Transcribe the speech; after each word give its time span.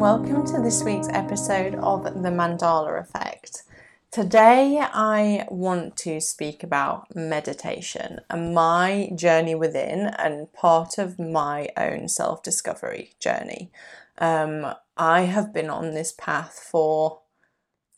welcome 0.00 0.44
to 0.44 0.60
this 0.60 0.82
week's 0.84 1.08
episode 1.08 1.74
of 1.76 2.04
The 2.04 2.28
Mandala 2.28 3.00
Effect. 3.00 3.62
Today, 4.10 4.78
I 4.78 5.46
want 5.50 5.96
to 5.98 6.20
speak 6.20 6.62
about 6.62 7.16
meditation 7.16 8.20
and 8.28 8.54
my 8.54 9.10
journey 9.14 9.54
within 9.54 10.08
and 10.18 10.52
part 10.52 10.98
of 10.98 11.18
my 11.18 11.70
own 11.78 12.08
self 12.08 12.42
discovery 12.42 13.14
journey. 13.20 13.70
Um, 14.18 14.74
I 14.98 15.22
have 15.22 15.54
been 15.54 15.70
on 15.70 15.94
this 15.94 16.12
path 16.12 16.68
for 16.70 17.20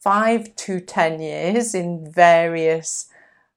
five 0.00 0.54
to 0.54 0.78
ten 0.78 1.20
years 1.20 1.74
in 1.74 2.08
various 2.08 3.08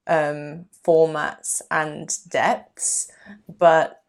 um, 0.07 0.65
formats 0.83 1.61
and 1.69 2.11
depths, 2.27 3.11
but 3.47 4.00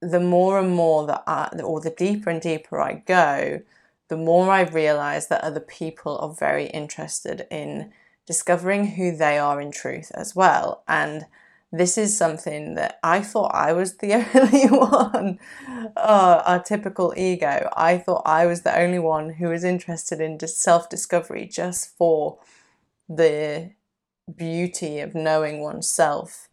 the 0.00 0.20
more 0.20 0.58
and 0.58 0.74
more 0.74 1.06
that 1.06 1.24
I, 1.26 1.48
or 1.62 1.80
the 1.80 1.90
deeper 1.90 2.30
and 2.30 2.40
deeper 2.40 2.80
I 2.80 3.02
go, 3.06 3.62
the 4.08 4.16
more 4.16 4.50
I 4.50 4.62
realize 4.62 5.28
that 5.28 5.44
other 5.44 5.60
people 5.60 6.18
are 6.18 6.32
very 6.32 6.66
interested 6.66 7.46
in 7.50 7.92
discovering 8.26 8.86
who 8.86 9.16
they 9.16 9.38
are 9.38 9.60
in 9.60 9.70
truth 9.70 10.10
as 10.14 10.34
well. 10.36 10.82
And 10.86 11.26
this 11.70 11.98
is 11.98 12.16
something 12.16 12.74
that 12.74 12.98
I 13.02 13.20
thought 13.20 13.54
I 13.54 13.72
was 13.72 13.96
the 13.98 14.14
only 14.34 14.66
one. 14.68 15.38
Uh, 15.68 15.88
oh, 15.96 16.42
our 16.46 16.62
typical 16.62 17.12
ego. 17.16 17.68
I 17.76 17.98
thought 17.98 18.22
I 18.24 18.46
was 18.46 18.62
the 18.62 18.78
only 18.78 18.98
one 18.98 19.30
who 19.30 19.48
was 19.48 19.64
interested 19.64 20.20
in 20.20 20.38
self 20.46 20.88
discovery 20.88 21.46
just 21.46 21.96
for 21.96 22.38
the 23.08 23.72
beauty 24.34 25.00
of 25.00 25.14
knowing 25.14 25.60
oneself 25.60 26.48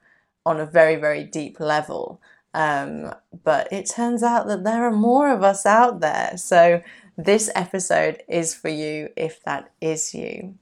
on 0.46 0.60
a 0.60 0.66
very, 0.66 0.96
very 0.96 1.24
deep 1.24 1.60
level. 1.60 2.22
Um, 2.56 3.14
but 3.44 3.68
it 3.72 3.90
turns 3.90 4.24
out 4.24 4.48
that 4.48 4.64
there 4.64 4.86
are 4.88 4.92
more 4.92 5.30
of 5.30 5.44
us 5.44 5.66
out 5.66 6.00
there. 6.00 6.38
So, 6.38 6.82
this 7.18 7.50
episode 7.54 8.24
is 8.30 8.56
for 8.56 8.70
you 8.70 9.10
if 9.16 9.44
that 9.44 9.72
is 9.82 10.14
you. 10.14 10.56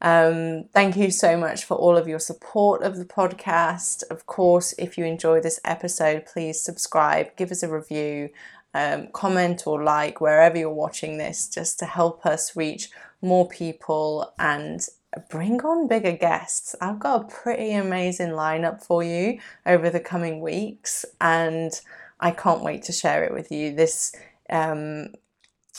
Um, 0.00 0.64
thank 0.72 0.96
you 0.96 1.10
so 1.10 1.36
much 1.36 1.64
for 1.64 1.76
all 1.76 1.96
of 1.96 2.06
your 2.06 2.20
support 2.20 2.82
of 2.82 2.96
the 2.98 3.04
podcast. 3.04 4.04
Of 4.10 4.26
course, 4.26 4.74
if 4.78 4.96
you 4.96 5.04
enjoy 5.04 5.40
this 5.40 5.58
episode, 5.64 6.26
please 6.26 6.60
subscribe, 6.60 7.34
give 7.36 7.50
us 7.50 7.62
a 7.62 7.68
review, 7.68 8.30
um, 8.72 9.08
comment 9.12 9.66
or 9.66 9.82
like 9.82 10.20
wherever 10.20 10.56
you're 10.56 10.70
watching 10.70 11.18
this, 11.18 11.48
just 11.48 11.80
to 11.80 11.86
help 11.86 12.24
us 12.24 12.54
reach 12.54 12.90
more 13.22 13.48
people 13.48 14.32
and 14.38 14.86
bring 15.30 15.60
on 15.62 15.88
bigger 15.88 16.12
guests. 16.12 16.74
I've 16.80 17.00
got 17.00 17.22
a 17.22 17.34
pretty 17.34 17.72
amazing 17.72 18.30
lineup 18.30 18.82
for 18.82 19.02
you 19.02 19.38
over 19.66 19.90
the 19.90 20.00
coming 20.00 20.40
weeks, 20.40 21.04
and 21.20 21.72
I 22.20 22.30
can't 22.30 22.62
wait 22.62 22.82
to 22.84 22.92
share 22.92 23.24
it 23.24 23.32
with 23.32 23.50
you. 23.50 23.74
This 23.74 24.14
um, 24.50 25.08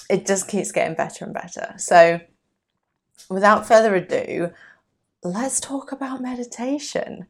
it 0.09 0.25
just 0.25 0.47
keeps 0.47 0.72
getting 0.72 0.95
better 0.95 1.25
and 1.25 1.33
better. 1.33 1.73
So, 1.78 2.19
without 3.30 3.67
further 3.67 3.95
ado, 3.95 4.52
let's 5.23 5.59
talk 5.59 5.91
about 5.91 6.22
meditation. 6.22 7.28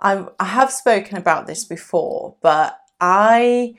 I, 0.00 0.26
I 0.38 0.44
have 0.44 0.72
spoken 0.72 1.16
about 1.16 1.46
this 1.46 1.64
before, 1.64 2.36
but 2.42 2.78
I 3.00 3.74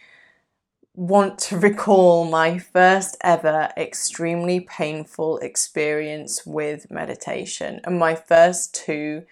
want 0.95 1.39
to 1.39 1.57
recall 1.69 2.25
my 2.25 2.57
first 2.57 3.17
ever 3.23 3.69
extremely 3.77 4.59
painful 4.59 5.37
experience 5.39 6.45
with 6.45 6.91
meditation. 6.91 7.81
And 7.83 7.99
my 7.99 8.15
first 8.15 8.73
two 8.73 9.25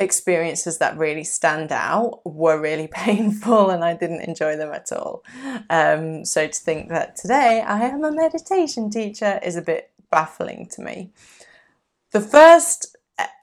experiences 0.00 0.78
that 0.78 0.96
really 0.96 1.24
stand 1.24 1.72
out 1.72 2.20
were 2.24 2.60
really 2.60 2.86
painful 2.92 3.70
and 3.70 3.84
I 3.84 3.94
didn't 3.94 4.22
enjoy 4.22 4.56
them 4.56 4.72
at 4.72 4.92
all. 4.92 5.24
Um, 5.68 6.24
so 6.24 6.46
to 6.46 6.58
think 6.58 6.88
that 6.90 7.16
today 7.16 7.62
I 7.66 7.80
am 7.80 8.04
a 8.04 8.12
meditation 8.12 8.90
teacher 8.90 9.40
is 9.42 9.56
a 9.56 9.62
bit 9.62 9.90
baffling 10.10 10.66
to 10.72 10.82
me. 10.82 11.10
The 12.12 12.20
first, 12.20 12.96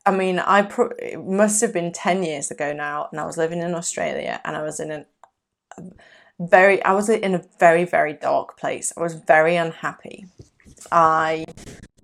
I 0.06 0.12
mean, 0.12 0.40
I 0.40 0.64
pro- 0.64 0.92
it 0.98 1.24
must 1.24 1.62
have 1.62 1.74
been 1.74 1.92
10 1.92 2.24
years 2.24 2.50
ago 2.50 2.74
now, 2.74 3.10
and 3.12 3.20
I 3.20 3.26
was 3.26 3.38
living 3.38 3.62
in 3.62 3.76
Australia 3.76 4.42
and 4.44 4.56
I 4.56 4.64
was 4.64 4.80
in 4.80 4.92
a 4.92 5.06
very, 6.40 6.84
I 6.84 6.94
was 6.94 7.10
in 7.10 7.36
a 7.36 7.44
very, 7.60 7.86
very 7.86 8.14
dark 8.14 8.58
place. 8.58 8.92
I 8.98 9.02
was 9.02 9.16
very 9.16 9.56
unhappy. 9.56 10.26
I 10.92 11.46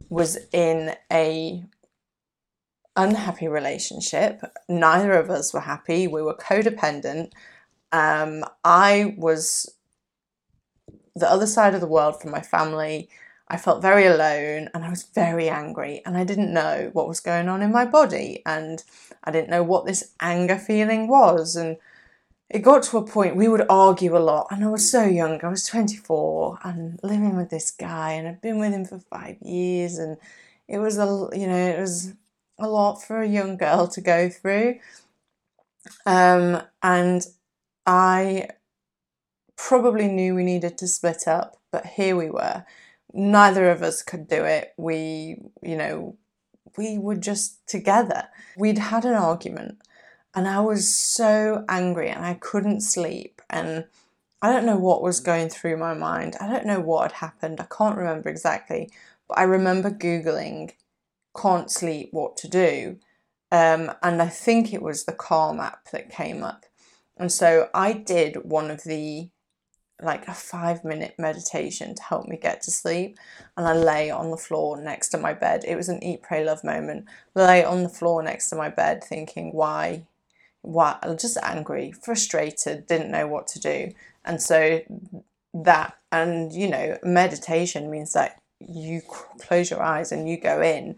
was 0.09 0.37
in 0.51 0.95
a 1.11 1.63
unhappy 2.95 3.47
relationship. 3.47 4.41
Neither 4.67 5.13
of 5.13 5.29
us 5.29 5.53
were 5.53 5.61
happy. 5.61 6.07
We 6.07 6.21
were 6.21 6.35
codependent. 6.35 7.31
Um, 7.91 8.43
I 8.63 9.15
was 9.17 9.73
the 11.15 11.29
other 11.29 11.47
side 11.47 11.73
of 11.73 11.81
the 11.81 11.87
world 11.87 12.21
from 12.21 12.31
my 12.31 12.41
family. 12.41 13.09
I 13.47 13.57
felt 13.57 13.81
very 13.81 14.05
alone 14.05 14.69
and 14.73 14.85
I 14.85 14.89
was 14.89 15.03
very 15.03 15.49
angry 15.49 16.01
and 16.05 16.15
I 16.15 16.23
didn't 16.23 16.53
know 16.53 16.89
what 16.93 17.09
was 17.09 17.19
going 17.19 17.49
on 17.49 17.61
in 17.61 17.71
my 17.71 17.83
body 17.83 18.41
and 18.45 18.81
I 19.25 19.31
didn't 19.31 19.49
know 19.49 19.63
what 19.63 19.85
this 19.85 20.13
anger 20.21 20.57
feeling 20.57 21.09
was 21.09 21.57
and 21.57 21.75
it 22.53 22.59
got 22.59 22.83
to 22.83 22.97
a 22.97 23.05
point 23.05 23.35
we 23.35 23.47
would 23.47 23.65
argue 23.69 24.15
a 24.17 24.19
lot 24.19 24.47
and 24.51 24.63
I 24.63 24.67
was 24.67 24.89
so 24.89 25.03
young 25.05 25.43
I 25.43 25.47
was 25.47 25.65
24 25.65 26.59
and 26.63 26.99
living 27.01 27.37
with 27.37 27.49
this 27.49 27.71
guy 27.71 28.13
and 28.13 28.27
I'd 28.27 28.41
been 28.41 28.59
with 28.59 28.73
him 28.73 28.85
for 28.85 28.99
5 28.99 29.37
years 29.41 29.97
and 29.97 30.17
it 30.67 30.79
was 30.79 30.97
a 30.97 31.29
you 31.33 31.47
know 31.47 31.55
it 31.55 31.79
was 31.79 32.13
a 32.61 32.67
lot 32.67 33.01
for 33.01 33.21
a 33.21 33.27
young 33.27 33.57
girl 33.57 33.87
to 33.87 34.01
go 34.01 34.29
through. 34.29 34.79
Um, 36.05 36.61
and 36.81 37.25
I 37.85 38.49
probably 39.57 40.07
knew 40.07 40.35
we 40.35 40.43
needed 40.43 40.77
to 40.77 40.87
split 40.87 41.27
up, 41.27 41.57
but 41.71 41.85
here 41.85 42.15
we 42.15 42.29
were. 42.29 42.65
Neither 43.13 43.69
of 43.69 43.81
us 43.81 44.01
could 44.03 44.27
do 44.27 44.43
it. 44.45 44.73
We, 44.77 45.41
you 45.61 45.75
know, 45.75 46.15
we 46.77 46.97
were 46.97 47.15
just 47.15 47.67
together. 47.67 48.27
We'd 48.55 48.77
had 48.77 49.03
an 49.05 49.15
argument, 49.15 49.79
and 50.33 50.47
I 50.47 50.59
was 50.61 50.93
so 50.93 51.65
angry 51.67 52.09
and 52.09 52.25
I 52.25 52.35
couldn't 52.35 52.81
sleep. 52.81 53.41
And 53.49 53.85
I 54.41 54.51
don't 54.51 54.65
know 54.65 54.77
what 54.77 55.03
was 55.03 55.19
going 55.19 55.49
through 55.49 55.77
my 55.77 55.93
mind. 55.93 56.35
I 56.39 56.47
don't 56.47 56.65
know 56.65 56.79
what 56.79 57.11
had 57.11 57.19
happened. 57.19 57.59
I 57.59 57.65
can't 57.65 57.97
remember 57.97 58.29
exactly, 58.29 58.89
but 59.27 59.37
I 59.37 59.43
remember 59.43 59.91
Googling 59.91 60.71
can't 61.39 61.69
sleep 61.69 62.09
what 62.11 62.37
to 62.37 62.47
do. 62.47 62.97
Um, 63.51 63.91
and 64.01 64.21
I 64.21 64.27
think 64.27 64.73
it 64.73 64.81
was 64.81 65.03
the 65.03 65.11
Calm 65.11 65.59
app 65.59 65.91
that 65.91 66.09
came 66.09 66.43
up. 66.43 66.65
And 67.17 67.31
so 67.31 67.69
I 67.73 67.93
did 67.93 68.37
one 68.45 68.71
of 68.71 68.83
the 68.83 69.29
like 70.01 70.27
a 70.27 70.33
five 70.33 70.83
minute 70.83 71.13
meditation 71.19 71.93
to 71.93 72.01
help 72.01 72.27
me 72.27 72.35
get 72.35 72.61
to 72.61 72.71
sleep. 72.71 73.19
And 73.55 73.67
I 73.67 73.73
lay 73.73 74.09
on 74.09 74.31
the 74.31 74.37
floor 74.37 74.81
next 74.81 75.09
to 75.09 75.17
my 75.17 75.33
bed. 75.33 75.63
It 75.67 75.75
was 75.75 75.89
an 75.89 76.03
eat, 76.03 76.23
pray, 76.23 76.43
love 76.43 76.63
moment. 76.63 77.05
Lay 77.35 77.63
on 77.63 77.83
the 77.83 77.89
floor 77.89 78.23
next 78.23 78.49
to 78.49 78.55
my 78.55 78.69
bed 78.69 79.03
thinking, 79.03 79.51
why? 79.51 80.07
Just 80.63 81.37
angry, 81.41 81.91
frustrated, 81.91 82.87
didn't 82.87 83.11
know 83.11 83.27
what 83.27 83.47
to 83.47 83.59
do. 83.59 83.93
And 84.23 84.41
so 84.41 84.81
that, 85.53 85.97
and 86.11 86.53
you 86.53 86.67
know, 86.69 86.97
meditation 87.03 87.89
means 87.89 88.13
that 88.13 88.41
you 88.59 89.01
close 89.39 89.71
your 89.71 89.81
eyes 89.81 90.11
and 90.11 90.29
you 90.29 90.37
go 90.37 90.61
in. 90.61 90.97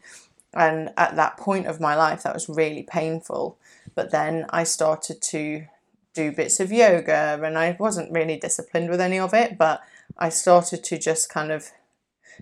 And 0.54 0.92
at 0.98 1.16
that 1.16 1.38
point 1.38 1.66
of 1.66 1.80
my 1.80 1.96
life, 1.96 2.24
that 2.24 2.34
was 2.34 2.48
really 2.50 2.84
painful. 2.84 3.58
But 3.96 4.12
then 4.12 4.46
I 4.50 4.64
started 4.66 5.22
to 5.24 5.66
do 6.14 6.32
bits 6.32 6.60
of 6.60 6.72
yoga, 6.72 7.40
and 7.44 7.58
I 7.58 7.76
wasn't 7.80 8.12
really 8.12 8.38
disciplined 8.38 8.92
with 8.92 9.02
any 9.02 9.18
of 9.18 9.34
it, 9.34 9.58
but 9.58 9.82
I 10.16 10.30
started 10.30 10.84
to 10.84 11.00
just 11.00 11.28
kind 11.30 11.52
of 11.52 11.72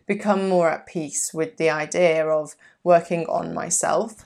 become 0.05 0.49
more 0.49 0.69
at 0.69 0.87
peace 0.87 1.33
with 1.33 1.55
the 1.55 1.69
idea 1.69 2.27
of 2.27 2.55
working 2.83 3.25
on 3.27 3.53
myself. 3.53 4.25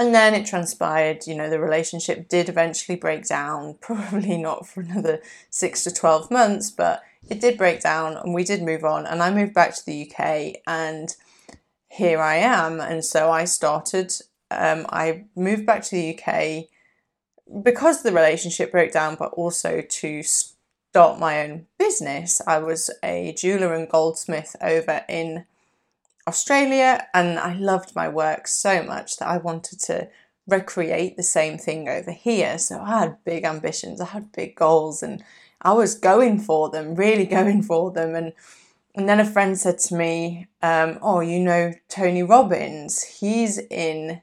And 0.00 0.14
then 0.14 0.32
it 0.32 0.46
transpired, 0.46 1.26
you 1.26 1.34
know, 1.34 1.50
the 1.50 1.60
relationship 1.60 2.26
did 2.26 2.48
eventually 2.48 2.96
break 2.96 3.26
down, 3.26 3.74
probably 3.82 4.38
not 4.38 4.66
for 4.66 4.80
another 4.80 5.20
six 5.50 5.84
to 5.84 5.90
12 5.90 6.30
months, 6.30 6.70
but 6.70 7.02
it 7.28 7.38
did 7.38 7.58
break 7.58 7.82
down 7.82 8.16
and 8.16 8.32
we 8.32 8.42
did 8.42 8.62
move 8.62 8.82
on. 8.82 9.04
And 9.04 9.22
I 9.22 9.30
moved 9.30 9.52
back 9.52 9.74
to 9.74 9.84
the 9.84 10.10
UK 10.10 10.62
and 10.66 11.14
here 11.90 12.18
I 12.18 12.36
am. 12.36 12.80
And 12.80 13.04
so 13.04 13.30
I 13.30 13.44
started, 13.44 14.14
um, 14.50 14.86
I 14.88 15.24
moved 15.36 15.66
back 15.66 15.82
to 15.82 15.90
the 15.90 16.18
UK 16.18 16.64
because 17.62 18.02
the 18.02 18.12
relationship 18.12 18.72
broke 18.72 18.92
down, 18.92 19.16
but 19.16 19.34
also 19.34 19.82
to 19.82 20.22
start 20.22 21.18
my 21.18 21.42
own 21.42 21.66
business. 21.78 22.40
I 22.46 22.56
was 22.56 22.88
a 23.04 23.34
jeweler 23.36 23.74
and 23.74 23.86
goldsmith 23.86 24.56
over 24.62 25.04
in 25.10 25.44
Australia, 26.30 27.06
and 27.12 27.38
I 27.38 27.54
loved 27.54 27.96
my 27.96 28.08
work 28.08 28.46
so 28.46 28.84
much 28.84 29.16
that 29.16 29.28
I 29.28 29.38
wanted 29.38 29.80
to 29.80 30.08
recreate 30.46 31.16
the 31.16 31.24
same 31.24 31.58
thing 31.58 31.88
over 31.88 32.12
here. 32.12 32.56
So 32.58 32.80
I 32.80 33.00
had 33.00 33.24
big 33.24 33.44
ambitions, 33.44 34.00
I 34.00 34.06
had 34.06 34.30
big 34.30 34.54
goals, 34.54 35.02
and 35.02 35.24
I 35.60 35.72
was 35.72 35.94
going 35.94 36.38
for 36.38 36.70
them, 36.70 36.94
really 36.94 37.26
going 37.38 37.62
for 37.62 37.90
them. 37.90 38.14
And 38.14 38.32
and 38.94 39.08
then 39.08 39.20
a 39.20 39.24
friend 39.24 39.58
said 39.58 39.78
to 39.80 39.94
me, 39.96 40.46
um, 40.62 40.98
"Oh, 41.02 41.20
you 41.20 41.40
know 41.40 41.74
Tony 41.88 42.22
Robbins? 42.22 43.02
He's 43.02 43.58
in. 43.58 44.22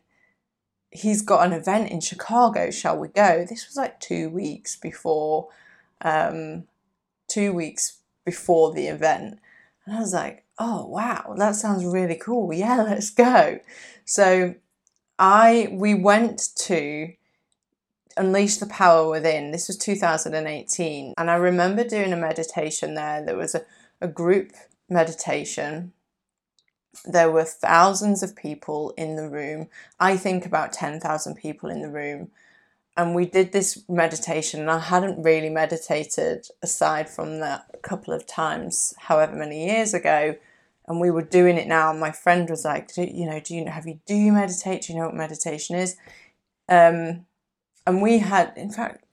He's 0.90 1.22
got 1.22 1.46
an 1.46 1.54
event 1.54 1.92
in 1.92 2.00
Chicago. 2.00 2.72
Shall 2.72 2.98
we 2.98 3.10
go?" 3.10 3.46
This 3.48 3.68
was 3.68 3.76
like 3.76 4.00
two 4.00 4.30
weeks 4.30 4.78
before, 4.78 5.50
um, 6.02 6.68
two 7.28 7.52
weeks 7.52 8.00
before 8.24 8.74
the 8.74 8.88
event. 8.88 9.40
And 9.86 9.96
I 9.96 10.00
was 10.00 10.14
like, 10.14 10.44
oh, 10.60 10.86
wow, 10.86 11.36
that 11.38 11.56
sounds 11.56 11.86
really 11.86 12.16
cool. 12.16 12.54
Yeah, 12.54 12.84
let's 12.84 13.10
go. 13.10 13.60
So 14.06 14.56
I, 15.20 15.70
we 15.72 15.94
went 15.94 16.50
to 16.56 17.14
Unleash 18.16 18.58
the 18.58 18.66
Power 18.66 19.10
Within. 19.10 19.52
This 19.52 19.68
was 19.68 19.78
2018. 19.78 21.14
And 21.18 21.30
I 21.30 21.36
remember 21.36 21.84
doing 21.84 22.14
a 22.14 22.18
meditation 22.18 22.96
there. 22.96 23.24
There 23.24 23.38
was 23.38 23.56
a, 23.56 23.66
a 24.02 24.08
group 24.08 24.52
meditation. 24.90 25.94
There 27.06 27.32
were 27.32 27.46
thousands 27.46 28.24
of 28.24 28.36
people 28.36 28.94
in 28.98 29.16
the 29.16 29.30
room. 29.30 29.68
I 30.00 30.18
think 30.18 30.46
about 30.46 30.74
10,000 30.74 31.36
people 31.36 31.70
in 31.70 31.82
the 31.82 31.92
room. 31.92 32.32
And 32.98 33.14
we 33.14 33.28
did 33.28 33.52
this 33.52 33.84
meditation, 33.88 34.60
and 34.60 34.72
I 34.72 34.80
hadn't 34.80 35.24
really 35.24 35.50
meditated 35.50 36.48
aside 36.64 37.08
from 37.08 37.40
that 37.40 37.70
a 37.74 37.78
couple 37.78 38.14
of 38.14 38.26
times, 38.26 38.96
however 38.98 39.36
many 39.36 39.68
years 39.68 39.94
ago. 39.94 40.36
And 40.88 41.00
we 41.00 41.12
were 41.12 41.22
doing 41.22 41.58
it 41.58 41.68
now. 41.68 41.92
And 41.92 42.00
my 42.00 42.12
friend 42.12 42.50
was 42.50 42.66
like, 42.66 42.98
"You 42.98 43.28
know, 43.28 43.40
do 43.40 43.56
you 43.56 43.66
have 43.68 43.86
you 43.88 44.00
do 44.08 44.16
you 44.16 44.32
meditate? 44.32 44.84
Do 44.84 44.94
you 44.94 45.00
know 45.00 45.06
what 45.06 45.16
meditation 45.16 45.76
is?" 45.76 45.96
Um, 46.70 47.26
and 47.86 48.02
we 48.02 48.20
had, 48.20 48.54
in 48.58 48.72
fact, 48.72 49.06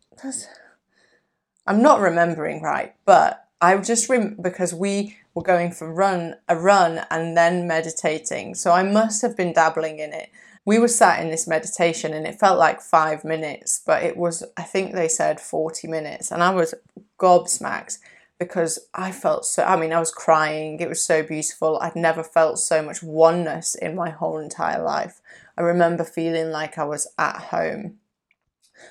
I'm 1.67 1.83
not 1.83 2.01
remembering 2.01 2.63
right, 2.63 2.95
but 3.05 3.49
I 3.61 3.77
just 3.79 4.09
rem- 4.09 4.37
because 4.41 4.75
we 4.75 5.17
were 5.35 5.43
going 5.43 5.73
for 5.73 5.93
run 5.93 6.37
a 6.49 6.57
run 6.57 7.05
and 7.11 7.37
then 7.37 7.67
meditating, 7.67 8.55
so 8.55 8.73
I 8.73 8.83
must 8.83 9.23
have 9.23 9.37
been 9.37 9.53
dabbling 9.53 9.99
in 9.99 10.13
it. 10.13 10.31
We 10.65 10.79
were 10.79 10.89
sat 10.89 11.21
in 11.23 11.31
this 11.31 11.47
meditation 11.47 12.15
and 12.15 12.27
it 12.27 12.39
felt 12.39 12.59
like 12.59 12.81
five 12.81 13.25
minutes, 13.25 13.83
but 13.85 14.03
it 14.03 14.17
was 14.17 14.45
I 14.57 14.63
think 14.63 14.95
they 14.95 15.09
said 15.09 15.41
forty 15.41 15.89
minutes, 15.89 16.31
and 16.31 16.43
I 16.43 16.51
was 16.51 16.75
gobsmacked 17.19 17.99
because 18.39 18.79
I 18.95 19.13
felt 19.13 19.45
so. 19.45 19.65
I 19.65 19.77
mean, 19.77 19.93
I 19.93 20.01
was 20.01 20.11
crying. 20.11 20.81
It 20.81 20.89
was 20.89 21.03
so 21.03 21.23
beautiful. 21.23 21.79
I'd 21.81 21.97
never 21.97 22.25
felt 22.25 22.59
so 22.59 22.83
much 22.83 23.03
oneness 23.03 23.75
in 23.75 23.95
my 23.95 24.11
whole 24.11 24.39
entire 24.39 24.83
life. 24.83 25.21
I 25.57 25.63
remember 25.63 26.05
feeling 26.05 26.51
like 26.51 26.79
I 26.79 26.85
was 26.85 27.07
at 27.19 27.37
home 27.37 27.99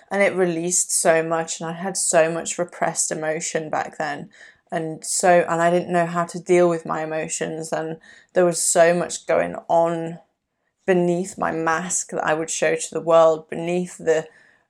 and 0.10 0.22
it 0.22 0.36
released 0.36 0.92
so 0.92 1.24
much 1.24 1.60
and 1.60 1.70
i 1.70 1.74
had 1.74 1.98
so 1.98 2.32
much 2.32 2.58
repressed 2.58 3.12
emotion 3.12 3.70
back 3.70 3.98
then 3.98 4.30
and 4.72 5.04
so 5.04 5.46
and 5.50 5.62
i 5.62 5.70
didn't 5.70 5.92
know 5.92 6.06
how 6.06 6.26
to 6.26 6.40
deal 6.40 6.70
with 6.70 6.86
my 6.86 7.04
emotions 7.04 7.72
and 7.72 7.98
there 8.34 8.46
was 8.46 8.62
so 8.62 8.94
much 8.94 9.28
going 9.28 9.56
on 9.68 10.20
beneath 10.86 11.38
my 11.38 11.52
mask 11.52 12.12
that 12.12 12.26
i 12.26 12.34
would 12.34 12.50
show 12.50 12.76
to 12.76 12.92
the 12.92 13.02
world 13.02 13.50
beneath 13.50 13.98
the 13.98 14.28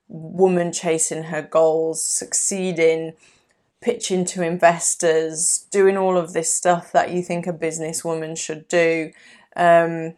woman 0.07 0.71
chasing 0.71 1.23
her 1.23 1.41
goals 1.41 2.03
succeeding 2.03 3.13
pitching 3.83 4.23
to 4.23 4.41
investors 4.41 5.67
doing 5.69 5.97
all 5.97 6.17
of 6.17 6.31
this 6.31 6.51
stuff 6.51 6.91
that 6.93 7.11
you 7.11 7.21
think 7.21 7.45
a 7.45 7.53
businesswoman 7.53 8.37
should 8.37 8.65
do. 8.69 9.11
Um, 9.57 10.15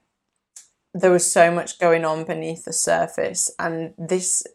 there 0.94 1.12
was 1.12 1.30
so 1.30 1.52
much 1.52 1.80
going 1.80 2.06
on 2.06 2.26
beneath 2.26 2.64
the 2.64 2.72
surface 2.72 3.52
and 3.58 3.94
this 3.98 4.46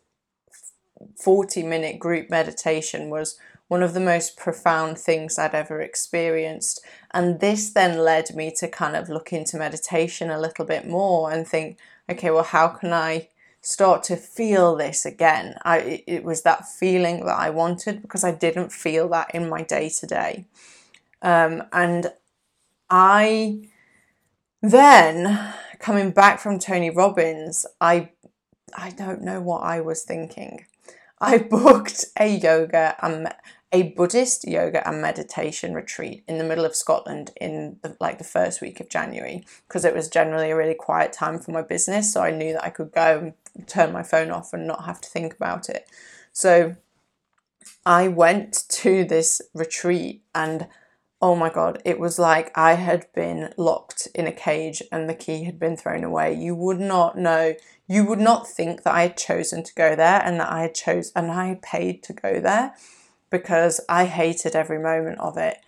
40 1.17 1.65
minute 1.65 1.99
group 1.99 2.31
meditation 2.31 3.11
was 3.11 3.37
one 3.71 3.85
of 3.85 3.95
the 3.95 4.01
most 4.01 4.37
profound 4.37 4.99
things 4.99 5.39
I'd 5.39 5.55
ever 5.55 5.81
experienced. 5.81 6.85
And 7.13 7.39
this 7.39 7.71
then 7.71 7.99
led 7.99 8.35
me 8.35 8.53
to 8.59 8.67
kind 8.67 8.97
of 8.97 9.09
look 9.09 9.33
into 9.33 9.59
meditation 9.59 10.29
a 10.29 10.41
little 10.41 10.65
bit 10.65 10.89
more 10.89 11.31
and 11.31 11.47
think, 11.47 11.79
okay, 12.11 12.33
well, 12.33 12.43
how 12.43 12.67
can 12.67 12.93
I 12.93 13.29
start 13.61 14.03
to 14.05 14.17
feel 14.17 14.75
this 14.75 15.07
again? 15.07 15.55
I, 15.65 16.03
it 16.09 16.25
was 16.25 16.43
that 16.43 16.69
feeling 16.69 17.25
that 17.27 17.39
I 17.39 17.51
wanted 17.51 18.03
because 18.03 18.25
I 18.25 18.33
didn't 18.33 18.73
feel 18.73 19.09
that 19.11 19.33
in 19.33 19.49
my 19.49 19.63
day 19.63 19.89
to 20.01 20.07
day. 20.07 20.47
And 21.23 22.13
I 22.91 23.69
then, 24.63 25.55
coming 25.79 26.11
back 26.11 26.41
from 26.41 26.59
Tony 26.59 26.91
Robbins, 26.91 27.67
I 27.81 28.11
I 28.77 28.91
don't 28.91 29.23
know 29.23 29.41
what 29.41 29.63
I 29.63 29.81
was 29.81 30.03
thinking. 30.03 30.67
I 31.21 31.39
booked 31.55 32.07
a 32.19 32.27
yoga 32.27 32.97
and 33.01 33.33
a 33.73 33.83
Buddhist 33.83 34.47
yoga 34.49 34.87
and 34.87 35.01
meditation 35.01 35.75
retreat 35.75 36.25
in 36.27 36.39
the 36.39 36.45
middle 36.45 36.65
of 36.65 36.75
Scotland 36.75 37.31
in 37.41 37.79
the, 37.83 37.97
like 38.01 38.19
the 38.19 38.25
first 38.25 38.61
week 38.61 38.81
of 38.81 38.89
January 38.89 39.45
because 39.69 39.85
it 39.85 39.95
was 39.95 40.09
generally 40.09 40.51
a 40.51 40.57
really 40.57 40.75
quiet 40.75 41.13
time 41.13 41.39
for 41.39 41.53
my 41.53 41.63
business. 41.63 42.13
So 42.13 42.21
I 42.21 42.33
knew 42.33 42.53
that 42.53 42.65
I 42.65 42.71
could 42.71 42.91
go 42.91 43.33
and 43.57 43.69
turn 43.69 43.93
my 43.93 44.03
phone 44.03 44.31
off 44.31 44.53
and 44.53 44.67
not 44.67 44.87
have 44.87 45.01
to 45.03 45.09
think 45.09 45.35
about 45.35 45.69
it. 45.69 45.89
So 46.33 46.77
I 47.87 48.09
went 48.09 48.65
to 48.71 49.05
this 49.05 49.41
retreat 49.55 50.23
and 50.35 50.67
oh 51.23 51.37
my 51.37 51.51
god, 51.51 51.81
it 51.85 52.01
was 52.01 52.19
like 52.19 52.51
I 52.57 52.73
had 52.73 53.07
been 53.15 53.53
locked 53.57 54.09
in 54.15 54.27
a 54.27 54.33
cage 54.33 54.83
and 54.91 55.09
the 55.09 55.15
key 55.15 55.45
had 55.45 55.61
been 55.61 55.77
thrown 55.77 56.03
away. 56.03 56.35
You 56.35 56.57
would 56.57 56.81
not 56.81 57.17
know, 57.17 57.55
you 57.87 58.05
would 58.05 58.19
not 58.19 58.49
think 58.49 58.83
that 58.83 58.95
I 58.95 59.03
had 59.03 59.17
chosen 59.17 59.63
to 59.63 59.75
go 59.75 59.95
there 59.95 60.21
and 60.25 60.41
that 60.41 60.51
I 60.51 60.63
had 60.63 60.75
chose 60.75 61.13
and 61.15 61.31
I 61.31 61.47
had 61.47 61.63
paid 61.63 62.03
to 62.05 62.13
go 62.13 62.41
there 62.41 62.75
because 63.31 63.81
I 63.88 64.06
hated 64.06 64.55
every 64.55 64.79
moment 64.79 65.19
of 65.21 65.37
it 65.37 65.59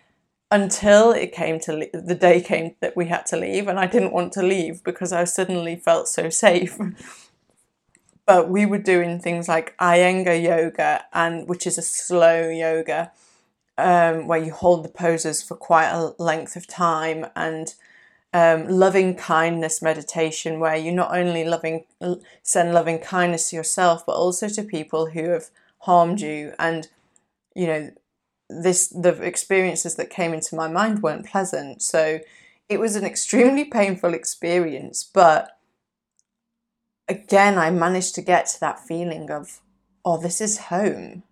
until 0.51 1.13
it 1.13 1.33
came 1.33 1.59
to 1.61 1.73
le- 1.73 2.01
the 2.03 2.15
day 2.15 2.41
came 2.41 2.75
that 2.81 2.97
we 2.97 3.07
had 3.07 3.25
to 3.27 3.37
leave 3.37 3.69
and 3.69 3.79
I 3.79 3.87
didn't 3.87 4.13
want 4.13 4.33
to 4.35 4.43
leave 4.43 4.85
because 4.85 5.13
I 5.13 5.25
suddenly 5.25 5.77
felt 5.77 6.09
so 6.09 6.29
safe. 6.29 6.79
but 8.27 8.49
we 8.49 8.67
were 8.67 8.79
doing 8.79 9.19
things 9.19 9.49
like 9.49 9.77
Iyengar 9.79 10.43
yoga 10.43 11.05
and 11.13 11.49
which 11.49 11.67
is 11.67 11.79
a 11.79 11.83
slow 11.83 12.49
yoga 12.49 13.13
um, 13.79 14.27
where 14.27 14.43
you 14.43 14.53
hold 14.53 14.85
the 14.85 14.91
poses 14.91 15.43
for 15.43 15.57
quite 15.57 15.89
a 15.91 16.15
length 16.19 16.57
of 16.57 16.67
time 16.67 17.27
and 17.35 17.75
um, 18.35 18.67
loving 18.69 19.15
kindness 19.15 19.83
meditation 19.83 20.61
where 20.61 20.77
you're 20.77 20.95
not 20.95 21.17
only 21.17 21.45
loving 21.45 21.85
send 22.43 22.73
loving 22.73 22.99
kindness 22.99 23.51
to 23.51 23.57
yourself 23.57 24.05
but 24.07 24.15
also 24.15 24.49
to 24.49 24.63
people 24.63 25.11
who 25.11 25.31
have 25.31 25.51
harmed 25.81 26.21
you 26.21 26.53
and 26.59 26.89
you 27.55 27.67
know 27.67 27.91
this 28.49 28.89
the 28.89 29.21
experiences 29.23 29.95
that 29.97 30.11
came 30.11 30.35
into 30.35 30.55
my 30.55 30.69
mind 30.69 31.03
weren't 31.03 31.27
pleasant 31.27 31.83
so 31.83 32.21
it 32.69 32.79
was 32.79 32.97
an 32.97 33.05
extremely 33.13 33.65
painful 33.65 34.15
experience 34.15 35.03
but 35.03 35.59
again 37.09 37.59
i 37.59 37.71
managed 37.71 38.15
to 38.15 38.23
get 38.23 38.47
to 38.47 38.61
that 38.61 38.81
feeling 38.81 39.31
of 39.31 39.61
oh 40.05 40.21
this 40.21 40.41
is 40.41 40.59
home 40.59 41.23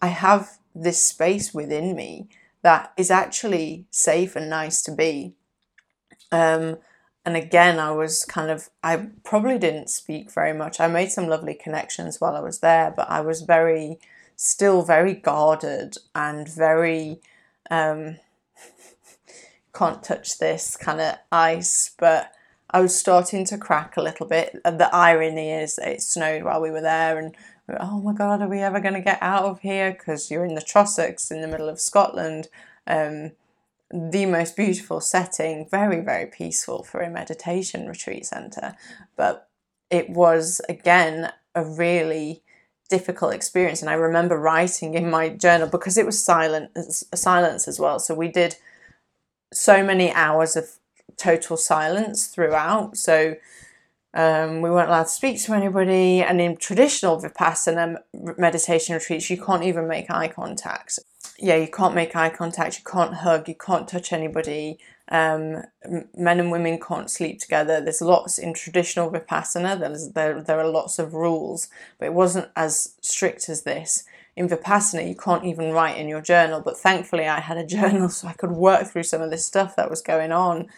i 0.00 0.06
have 0.06 0.58
this 0.74 1.02
space 1.02 1.52
within 1.52 1.94
me 1.94 2.28
that 2.62 2.92
is 2.96 3.10
actually 3.10 3.86
safe 3.90 4.36
and 4.36 4.50
nice 4.50 4.82
to 4.82 4.92
be. 4.92 5.34
Um, 6.30 6.78
and 7.24 7.36
again, 7.36 7.78
I 7.78 7.92
was 7.92 8.24
kind 8.24 8.50
of, 8.50 8.70
I 8.82 9.08
probably 9.24 9.58
didn't 9.58 9.90
speak 9.90 10.30
very 10.30 10.52
much. 10.52 10.80
I 10.80 10.86
made 10.86 11.10
some 11.10 11.28
lovely 11.28 11.54
connections 11.54 12.20
while 12.20 12.36
I 12.36 12.40
was 12.40 12.60
there, 12.60 12.92
but 12.94 13.10
I 13.10 13.20
was 13.20 13.42
very, 13.42 13.98
still 14.42 14.80
very 14.80 15.12
guarded 15.12 15.98
and 16.14 16.48
very, 16.48 17.20
um, 17.70 18.16
can't 19.74 20.02
touch 20.02 20.38
this 20.38 20.78
kind 20.78 20.98
of 20.98 21.16
ice, 21.30 21.94
but 21.98 22.32
I 22.70 22.80
was 22.80 22.96
starting 22.96 23.44
to 23.46 23.58
crack 23.58 23.98
a 23.98 24.02
little 24.02 24.26
bit. 24.26 24.58
And 24.64 24.80
The 24.80 24.88
irony 24.94 25.50
is 25.50 25.78
it 25.78 26.00
snowed 26.00 26.42
while 26.42 26.62
we 26.62 26.70
were 26.70 26.80
there, 26.80 27.18
and 27.18 27.36
oh 27.80 28.00
my 28.00 28.14
god, 28.14 28.40
are 28.40 28.48
we 28.48 28.60
ever 28.60 28.80
going 28.80 28.94
to 28.94 29.02
get 29.02 29.18
out 29.20 29.44
of 29.44 29.60
here? 29.60 29.92
Because 29.92 30.30
you're 30.30 30.46
in 30.46 30.54
the 30.54 30.62
Trossachs 30.62 31.30
in 31.30 31.42
the 31.42 31.48
middle 31.48 31.68
of 31.68 31.78
Scotland. 31.78 32.48
Um, 32.86 33.32
the 33.92 34.24
most 34.24 34.56
beautiful 34.56 35.02
setting, 35.02 35.68
very, 35.70 36.00
very 36.00 36.24
peaceful 36.24 36.82
for 36.82 37.02
a 37.02 37.10
meditation 37.10 37.86
retreat 37.86 38.24
centre. 38.24 38.74
But 39.16 39.50
it 39.90 40.08
was, 40.08 40.62
again, 40.66 41.30
a 41.54 41.62
really 41.62 42.42
difficult 42.90 43.32
experience. 43.32 43.80
And 43.80 43.90
I 43.90 43.94
remember 43.94 44.36
writing 44.36 44.94
in 44.94 45.08
my 45.08 45.30
journal 45.30 45.68
because 45.68 45.96
it 45.96 46.04
was 46.04 46.22
silent, 46.22 46.70
silence 47.14 47.66
as 47.68 47.78
well. 47.80 47.98
So 47.98 48.14
we 48.14 48.28
did 48.28 48.56
so 49.52 49.82
many 49.82 50.12
hours 50.12 50.56
of 50.56 50.68
total 51.16 51.56
silence 51.56 52.26
throughout. 52.26 52.96
So 52.96 53.36
um, 54.12 54.60
we 54.60 54.70
weren't 54.70 54.88
allowed 54.88 55.04
to 55.04 55.08
speak 55.08 55.40
to 55.42 55.54
anybody, 55.54 56.20
and 56.20 56.40
in 56.40 56.56
traditional 56.56 57.20
Vipassana 57.20 57.98
meditation 58.36 58.94
retreats, 58.94 59.30
you 59.30 59.40
can't 59.40 59.62
even 59.62 59.86
make 59.86 60.10
eye 60.10 60.26
contact. 60.26 60.98
Yeah, 61.38 61.56
you 61.56 61.68
can't 61.68 61.94
make 61.94 62.16
eye 62.16 62.30
contact, 62.30 62.78
you 62.78 62.84
can't 62.84 63.14
hug, 63.14 63.48
you 63.48 63.54
can't 63.54 63.86
touch 63.86 64.12
anybody. 64.12 64.78
Um, 65.10 65.64
men 66.16 66.38
and 66.38 66.52
women 66.52 66.78
can't 66.78 67.10
sleep 67.10 67.40
together. 67.40 67.80
There's 67.80 68.00
lots 68.00 68.38
in 68.38 68.54
traditional 68.54 69.10
Vipassana, 69.10 69.78
there's, 69.78 70.10
there, 70.10 70.40
there 70.40 70.60
are 70.60 70.68
lots 70.68 70.98
of 70.98 71.14
rules, 71.14 71.68
but 71.98 72.06
it 72.06 72.14
wasn't 72.14 72.48
as 72.54 72.94
strict 73.00 73.48
as 73.48 73.62
this. 73.62 74.04
In 74.36 74.48
Vipassana, 74.48 75.08
you 75.08 75.16
can't 75.16 75.44
even 75.44 75.72
write 75.72 75.98
in 75.98 76.08
your 76.08 76.20
journal, 76.20 76.60
but 76.60 76.78
thankfully, 76.78 77.26
I 77.26 77.40
had 77.40 77.58
a 77.58 77.66
journal 77.76 78.08
so 78.08 78.28
I 78.28 78.34
could 78.34 78.52
work 78.52 78.86
through 78.86 79.02
some 79.02 79.20
of 79.20 79.30
this 79.30 79.44
stuff 79.44 79.74
that 79.76 79.90
was 79.90 80.00
going 80.00 80.30
on. 80.30 80.68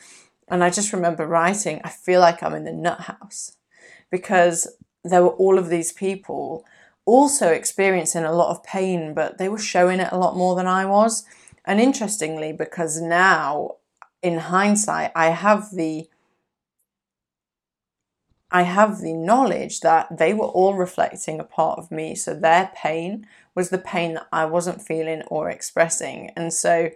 And 0.49 0.65
I 0.65 0.71
just 0.71 0.93
remember 0.93 1.27
writing, 1.27 1.81
I 1.85 1.91
feel 1.91 2.21
like 2.21 2.43
I'm 2.43 2.55
in 2.55 2.65
the 2.65 2.73
nut 2.73 3.03
house 3.03 3.57
because 4.11 4.67
there 5.05 5.23
were 5.23 5.31
all 5.31 5.59
of 5.59 5.69
these 5.69 5.93
people 5.93 6.65
also 7.05 7.49
experiencing 7.49 8.25
a 8.25 8.33
lot 8.33 8.51
of 8.51 8.63
pain, 8.63 9.15
but 9.15 9.39
they 9.39 9.49
were 9.49 9.59
showing 9.59 10.01
it 10.01 10.13
a 10.13 10.19
lot 10.19 10.37
more 10.37 10.55
than 10.55 10.67
I 10.67 10.87
was. 10.87 11.25
And 11.65 11.81
interestingly, 11.81 12.53
because 12.53 13.01
now 13.01 13.77
in 14.23 14.39
hindsight, 14.39 15.13
I 15.15 15.31
have 15.31 15.71
the 15.73 16.09
I 18.55 18.63
have 18.63 19.01
the 19.01 19.15
knowledge 19.15 19.81
that 19.81 20.19
they 20.19 20.35
were 20.35 20.47
all 20.47 20.75
reflecting 20.75 21.41
a 21.41 21.45
part 21.45 21.79
of 21.79 21.91
me. 21.91 22.15
So 22.15 22.35
their 22.35 22.71
pain 22.75 23.27
was 23.55 23.71
the 23.71 23.79
pain 23.79 24.15
that 24.15 24.27
I 24.31 24.45
wasn't 24.45 24.83
feeling 24.83 25.23
or 25.29 25.49
expressing. 25.49 26.31
And 26.37 26.53
so 26.53 26.91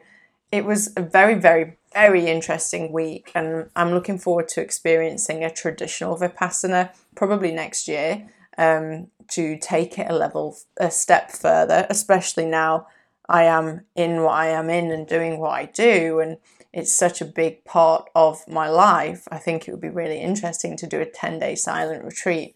it 0.53 0.67
was 0.67 0.93
a 0.99 1.03
very, 1.03 1.35
very, 1.35 1.79
very 1.95 2.27
interesting 2.27 2.93
week. 2.93 3.33
And 3.35 3.71
I'm 3.75 3.93
looking 3.93 4.19
forward 4.19 4.49
to 4.49 4.61
experiencing 4.61 5.45
a 5.45 5.51
traditional 5.51 6.19
Vipassana 6.19 6.91
probably 7.15 7.53
next 7.53 7.89
year 7.89 8.29
um, 8.59 9.07
to 9.29 9.57
take 9.59 9.99
it 9.99 10.11
a 10.11 10.15
level, 10.15 10.59
a 10.77 10.91
step 10.91 11.31
further, 11.31 11.87
especially 11.89 12.45
now 12.45 12.87
I 13.29 13.45
am 13.45 13.83
in 13.95 14.23
what 14.23 14.35
I 14.35 14.49
am 14.49 14.71
in 14.71 14.91
and 14.91 15.07
doing 15.07 15.39
what 15.39 15.53
I 15.53 15.65
do. 15.65 16.21
And 16.21 16.37
it's 16.77 16.93
such 16.93 17.23
a 17.23 17.25
big 17.25 17.65
part 17.65 18.07
of 18.15 18.47
my 18.47 18.69
life. 18.69 19.27
I 19.31 19.39
think 19.39 19.67
it 19.67 19.71
would 19.71 19.81
be 19.81 19.89
really 19.89 20.21
interesting 20.21 20.77
to 20.77 20.87
do 20.87 21.01
a 21.01 21.07
10 21.07 21.39
day 21.39 21.55
silent 21.55 22.05
retreat. 22.05 22.55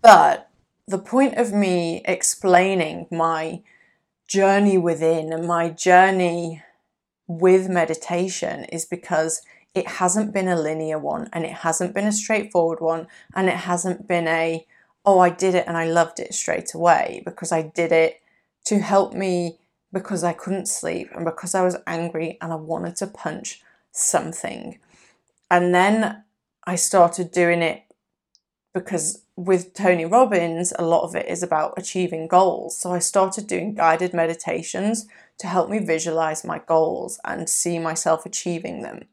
But 0.00 0.48
the 0.86 0.98
point 0.98 1.36
of 1.36 1.52
me 1.52 2.00
explaining 2.04 3.08
my 3.10 3.62
journey 4.28 4.78
within 4.78 5.32
and 5.32 5.48
my 5.48 5.70
journey 5.70 6.62
with 7.26 7.68
meditation 7.68 8.66
is 8.66 8.84
because 8.84 9.42
it 9.74 9.88
hasn't 9.88 10.32
been 10.32 10.46
a 10.46 10.60
linear 10.60 10.98
one 10.98 11.28
and 11.32 11.44
it 11.44 11.52
hasn't 11.52 11.92
been 11.92 12.06
a 12.06 12.12
straightforward 12.12 12.80
one 12.80 13.08
and 13.34 13.48
it 13.48 13.56
hasn't 13.56 14.06
been 14.06 14.28
a, 14.28 14.64
oh, 15.04 15.18
I 15.18 15.30
did 15.30 15.56
it 15.56 15.66
and 15.66 15.76
I 15.76 15.86
loved 15.86 16.20
it 16.20 16.34
straight 16.34 16.72
away 16.72 17.22
because 17.24 17.50
I 17.50 17.62
did 17.62 17.90
it 17.90 18.20
to 18.66 18.78
help 18.78 19.12
me 19.12 19.59
because 19.92 20.24
I 20.24 20.32
couldn't 20.32 20.66
sleep 20.66 21.10
and 21.14 21.24
because 21.24 21.54
I 21.54 21.62
was 21.62 21.76
angry 21.86 22.38
and 22.40 22.52
I 22.52 22.56
wanted 22.56 22.96
to 22.96 23.06
punch 23.06 23.62
something. 23.92 24.78
And 25.50 25.74
then 25.74 26.24
I 26.64 26.76
started 26.76 27.32
doing 27.32 27.62
it 27.62 27.82
because 28.72 29.22
with 29.36 29.74
Tony 29.74 30.04
Robbins, 30.04 30.72
a 30.78 30.84
lot 30.84 31.02
of 31.02 31.16
it 31.16 31.26
is 31.26 31.42
about 31.42 31.74
achieving 31.76 32.28
goals. 32.28 32.76
So 32.76 32.92
I 32.92 32.98
started 32.98 33.46
doing 33.46 33.74
guided 33.74 34.12
meditations 34.12 35.06
to 35.38 35.46
help 35.46 35.70
me 35.70 35.78
visualize 35.78 36.44
my 36.44 36.60
goals 36.66 37.18
and 37.24 37.48
see 37.48 37.78
myself 37.78 38.26
achieving 38.26 38.82
them. 38.82 39.04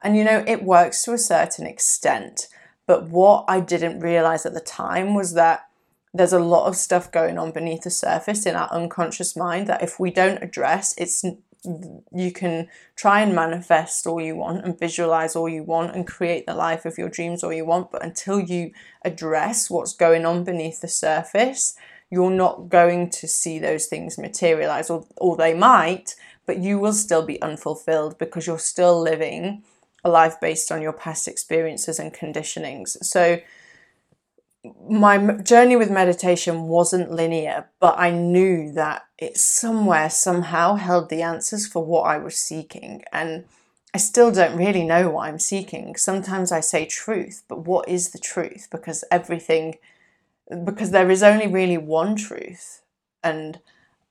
And 0.00 0.16
you 0.16 0.24
know, 0.24 0.44
it 0.46 0.62
works 0.62 1.02
to 1.04 1.12
a 1.12 1.18
certain 1.18 1.66
extent. 1.66 2.48
But 2.86 3.08
what 3.08 3.44
I 3.48 3.60
didn't 3.60 4.00
realize 4.00 4.46
at 4.46 4.54
the 4.54 4.60
time 4.60 5.14
was 5.14 5.34
that 5.34 5.68
there's 6.14 6.32
a 6.32 6.38
lot 6.38 6.66
of 6.66 6.76
stuff 6.76 7.10
going 7.10 7.38
on 7.38 7.52
beneath 7.52 7.82
the 7.82 7.90
surface 7.90 8.44
in 8.44 8.54
our 8.54 8.68
unconscious 8.70 9.34
mind 9.34 9.66
that 9.66 9.82
if 9.82 9.98
we 9.98 10.10
don't 10.10 10.42
address, 10.42 10.94
it's 10.98 11.24
you 12.12 12.32
can 12.32 12.68
try 12.96 13.20
and 13.20 13.34
manifest 13.34 14.06
all 14.06 14.20
you 14.20 14.34
want 14.34 14.64
and 14.64 14.78
visualize 14.78 15.36
all 15.36 15.48
you 15.48 15.62
want 15.62 15.94
and 15.94 16.06
create 16.06 16.44
the 16.44 16.54
life 16.54 16.84
of 16.84 16.98
your 16.98 17.08
dreams 17.08 17.44
all 17.44 17.52
you 17.52 17.64
want, 17.64 17.92
but 17.92 18.04
until 18.04 18.40
you 18.40 18.72
address 19.04 19.70
what's 19.70 19.94
going 19.94 20.26
on 20.26 20.42
beneath 20.42 20.80
the 20.80 20.88
surface, 20.88 21.76
you're 22.10 22.30
not 22.30 22.68
going 22.68 23.08
to 23.08 23.28
see 23.28 23.58
those 23.58 23.86
things 23.86 24.18
materialize, 24.18 24.90
or, 24.90 25.06
or 25.16 25.36
they 25.36 25.54
might, 25.54 26.16
but 26.46 26.58
you 26.58 26.78
will 26.78 26.92
still 26.92 27.24
be 27.24 27.40
unfulfilled 27.40 28.18
because 28.18 28.46
you're 28.46 28.58
still 28.58 29.00
living 29.00 29.62
a 30.04 30.10
life 30.10 30.40
based 30.40 30.72
on 30.72 30.82
your 30.82 30.92
past 30.92 31.28
experiences 31.28 31.98
and 31.98 32.12
conditionings. 32.12 33.02
So, 33.04 33.38
my 34.88 35.18
journey 35.42 35.76
with 35.76 35.90
meditation 35.90 36.64
wasn't 36.64 37.10
linear, 37.10 37.68
but 37.80 37.98
I 37.98 38.10
knew 38.10 38.70
that 38.72 39.02
it 39.18 39.36
somewhere, 39.36 40.08
somehow 40.08 40.76
held 40.76 41.08
the 41.08 41.22
answers 41.22 41.66
for 41.66 41.84
what 41.84 42.02
I 42.02 42.18
was 42.18 42.36
seeking. 42.36 43.02
And 43.12 43.44
I 43.92 43.98
still 43.98 44.30
don't 44.30 44.56
really 44.56 44.84
know 44.84 45.10
what 45.10 45.26
I'm 45.28 45.40
seeking. 45.40 45.96
Sometimes 45.96 46.52
I 46.52 46.60
say 46.60 46.86
truth, 46.86 47.42
but 47.48 47.66
what 47.66 47.88
is 47.88 48.10
the 48.10 48.18
truth? 48.18 48.68
Because 48.70 49.04
everything, 49.10 49.78
because 50.64 50.92
there 50.92 51.10
is 51.10 51.22
only 51.22 51.48
really 51.48 51.78
one 51.78 52.14
truth. 52.14 52.82
And 53.24 53.58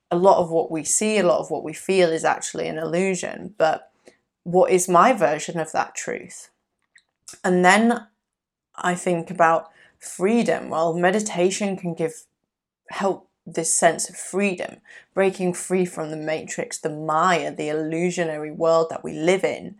a 0.09 0.17
lot 0.17 0.39
of 0.39 0.51
what 0.51 0.69
we 0.69 0.83
see, 0.83 1.17
a 1.17 1.25
lot 1.25 1.39
of 1.39 1.49
what 1.49 1.63
we 1.63 1.73
feel 1.73 2.09
is 2.09 2.25
actually 2.25 2.67
an 2.67 2.77
illusion. 2.77 3.55
But 3.57 3.89
what 4.43 4.69
is 4.69 4.89
my 4.89 5.13
version 5.13 5.57
of 5.59 5.71
that 5.71 5.95
truth? 5.95 6.49
And 7.43 7.63
then 7.63 8.05
I 8.75 8.95
think 8.95 9.31
about 9.31 9.70
freedom. 10.01 10.69
Well, 10.69 10.93
meditation 10.93 11.77
can 11.77 11.93
give 11.93 12.25
help 12.89 13.29
this 13.45 13.75
sense 13.75 14.09
of 14.09 14.15
freedom, 14.15 14.77
breaking 15.13 15.53
free 15.53 15.85
from 15.85 16.11
the 16.11 16.17
matrix, 16.17 16.77
the 16.77 16.89
Maya, 16.89 17.53
the 17.53 17.69
illusionary 17.69 18.51
world 18.51 18.87
that 18.89 19.03
we 19.03 19.13
live 19.13 19.43
in. 19.43 19.75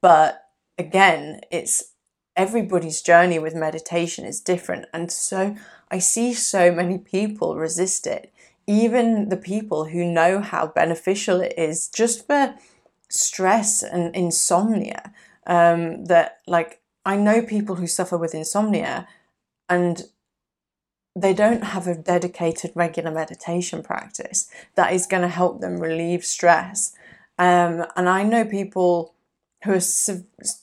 But 0.00 0.46
again, 0.78 1.40
it's 1.50 1.92
everybody's 2.36 3.02
journey 3.02 3.38
with 3.38 3.54
meditation 3.54 4.24
is 4.24 4.40
different. 4.40 4.86
And 4.92 5.12
so 5.12 5.56
I 5.90 5.98
see 5.98 6.32
so 6.32 6.72
many 6.72 6.98
people 6.98 7.56
resist 7.56 8.06
it, 8.06 8.32
even 8.66 9.28
the 9.28 9.36
people 9.36 9.86
who 9.86 10.04
know 10.04 10.40
how 10.40 10.66
beneficial 10.66 11.40
it 11.40 11.54
is 11.58 11.88
just 11.88 12.26
for 12.26 12.54
stress 13.08 13.82
and 13.82 14.14
insomnia. 14.16 15.12
Um, 15.46 16.04
that, 16.04 16.38
like, 16.46 16.80
I 17.04 17.16
know 17.16 17.42
people 17.42 17.74
who 17.74 17.88
suffer 17.88 18.16
with 18.16 18.34
insomnia 18.34 19.08
and 19.72 20.02
they 21.16 21.32
don't 21.32 21.64
have 21.64 21.86
a 21.86 21.94
dedicated 21.94 22.72
regular 22.74 23.10
meditation 23.10 23.82
practice 23.82 24.50
that 24.74 24.92
is 24.92 25.06
going 25.06 25.22
to 25.22 25.28
help 25.28 25.60
them 25.60 25.78
relieve 25.78 26.26
stress. 26.26 26.94
Um, 27.38 27.86
and 27.96 28.06
I 28.06 28.22
know 28.22 28.44
people 28.44 29.14
who 29.64 29.72
are 29.72 29.80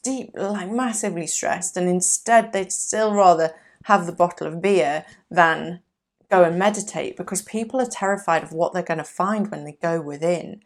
deep, 0.04 0.32
like 0.36 0.70
massively 0.70 1.26
stressed, 1.26 1.76
and 1.76 1.90
instead 1.90 2.54
they'd 2.54 2.72
still 2.72 3.16
rather 3.16 3.56
have 3.86 4.06
the 4.06 4.12
bottle 4.12 4.46
of 4.46 4.62
beer 4.62 5.06
than 5.32 5.82
go 6.30 6.44
and 6.44 6.60
meditate 6.60 7.18
because 7.18 7.42
people 7.42 7.82
are 7.82 7.88
terrified 7.90 8.44
of 8.44 8.54
what 8.54 8.74
they're 8.74 8.84
going 8.84 9.00
to 9.00 9.04
find 9.04 9.50
when 9.50 9.64
they 9.64 9.78
go 9.82 10.00
within. 10.00 10.62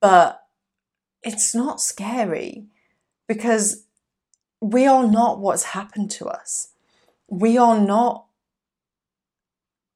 But 0.00 0.40
it's 1.24 1.52
not 1.52 1.80
scary 1.80 2.66
because 3.26 3.86
we 4.60 4.86
are 4.86 5.06
not 5.06 5.40
what's 5.40 5.64
happened 5.64 6.12
to 6.12 6.26
us 6.26 6.68
we 7.28 7.58
are 7.58 7.78
not 7.78 8.26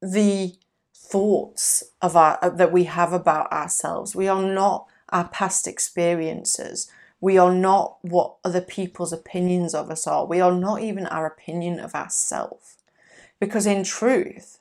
the 0.02 0.54
thoughts 0.94 1.82
of 2.00 2.16
our 2.16 2.38
uh, 2.42 2.50
that 2.50 2.72
we 2.72 2.84
have 2.84 3.12
about 3.12 3.52
ourselves. 3.52 4.14
We 4.14 4.28
are 4.28 4.42
not 4.42 4.86
our 5.10 5.28
past 5.28 5.66
experiences. 5.66 6.90
We 7.20 7.36
are 7.36 7.52
not 7.52 7.98
what 8.02 8.36
other 8.44 8.62
people's 8.62 9.12
opinions 9.12 9.74
of 9.74 9.90
us 9.90 10.06
are. 10.06 10.24
We 10.24 10.40
are 10.40 10.52
not 10.52 10.80
even 10.80 11.06
our 11.06 11.26
opinion 11.26 11.78
of 11.78 11.94
ourselves. 11.94 12.76
Because 13.38 13.66
in 13.66 13.84
truth, 13.84 14.58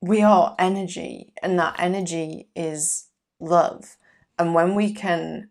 we 0.00 0.20
are 0.22 0.54
energy, 0.58 1.32
and 1.42 1.58
that 1.58 1.76
energy 1.78 2.48
is 2.54 3.06
love. 3.40 3.96
And 4.38 4.54
when 4.54 4.74
we 4.74 4.92
can 4.92 5.50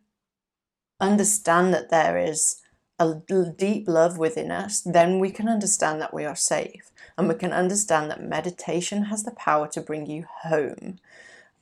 understand 0.99 1.73
that 1.73 1.89
there 1.89 2.17
is 2.17 2.61
a 2.99 3.15
deep 3.57 3.87
love 3.87 4.17
within 4.17 4.51
us, 4.51 4.81
then 4.81 5.19
we 5.19 5.31
can 5.31 5.47
understand 5.47 5.99
that 6.01 6.13
we 6.13 6.25
are 6.25 6.35
safe. 6.35 6.91
And 7.17 7.27
we 7.27 7.35
can 7.35 7.53
understand 7.53 8.09
that 8.09 8.23
meditation 8.23 9.05
has 9.05 9.23
the 9.23 9.31
power 9.31 9.67
to 9.69 9.81
bring 9.81 10.05
you 10.05 10.25
home. 10.43 10.99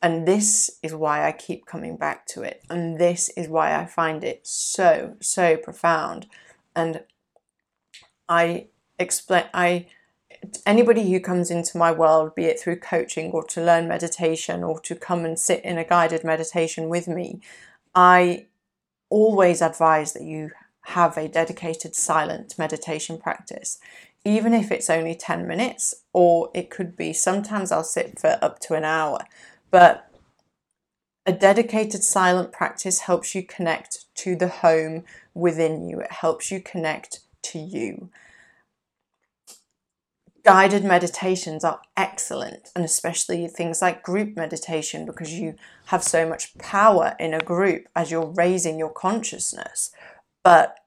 And 0.01 0.27
this 0.27 0.79
is 0.81 0.95
why 0.95 1.27
I 1.27 1.31
keep 1.31 1.65
coming 1.65 1.95
back 1.95 2.25
to 2.27 2.41
it. 2.41 2.63
And 2.69 2.97
this 2.97 3.29
is 3.29 3.47
why 3.47 3.75
I 3.79 3.85
find 3.85 4.23
it 4.23 4.47
so, 4.47 5.15
so 5.19 5.57
profound. 5.57 6.27
And 6.75 7.03
I 8.27 8.67
explain, 8.97 9.43
I, 9.53 9.88
anybody 10.65 11.11
who 11.11 11.19
comes 11.19 11.51
into 11.51 11.77
my 11.77 11.91
world, 11.91 12.33
be 12.33 12.45
it 12.45 12.59
through 12.59 12.77
coaching 12.77 13.31
or 13.31 13.43
to 13.43 13.63
learn 13.63 13.88
meditation 13.88 14.63
or 14.63 14.79
to 14.81 14.95
come 14.95 15.25
and 15.25 15.38
sit 15.38 15.63
in 15.63 15.77
a 15.77 15.83
guided 15.83 16.23
meditation 16.23 16.89
with 16.89 17.07
me, 17.07 17.41
I 17.93 18.47
always 19.09 19.61
advise 19.61 20.13
that 20.13 20.23
you 20.23 20.51
have 20.85 21.17
a 21.17 21.27
dedicated 21.27 21.95
silent 21.95 22.55
meditation 22.57 23.17
practice, 23.17 23.79
even 24.25 24.53
if 24.53 24.71
it's 24.71 24.89
only 24.89 25.15
10 25.15 25.47
minutes, 25.47 25.93
or 26.13 26.50
it 26.53 26.69
could 26.69 26.95
be 26.95 27.13
sometimes 27.13 27.71
I'll 27.71 27.83
sit 27.83 28.19
for 28.19 28.38
up 28.41 28.59
to 28.61 28.73
an 28.73 28.83
hour. 28.83 29.19
But 29.69 30.11
a 31.25 31.31
dedicated 31.31 32.03
silent 32.03 32.51
practice 32.51 33.01
helps 33.01 33.35
you 33.35 33.43
connect 33.43 34.05
to 34.15 34.35
the 34.35 34.47
home 34.47 35.03
within 35.33 35.88
you, 35.88 36.00
it 36.00 36.11
helps 36.11 36.51
you 36.51 36.59
connect 36.59 37.21
to 37.43 37.59
you. 37.59 38.09
Guided 40.43 40.83
meditations 40.83 41.63
are 41.63 41.81
excellent, 41.95 42.69
and 42.75 42.83
especially 42.83 43.47
things 43.47 43.79
like 43.79 44.01
group 44.01 44.35
meditation 44.35 45.05
because 45.05 45.31
you 45.33 45.55
have 45.85 46.03
so 46.03 46.27
much 46.27 46.57
power 46.57 47.15
in 47.19 47.35
a 47.35 47.39
group 47.39 47.88
as 47.95 48.09
you're 48.09 48.25
raising 48.25 48.79
your 48.79 48.89
consciousness 48.89 49.91
but 50.43 50.77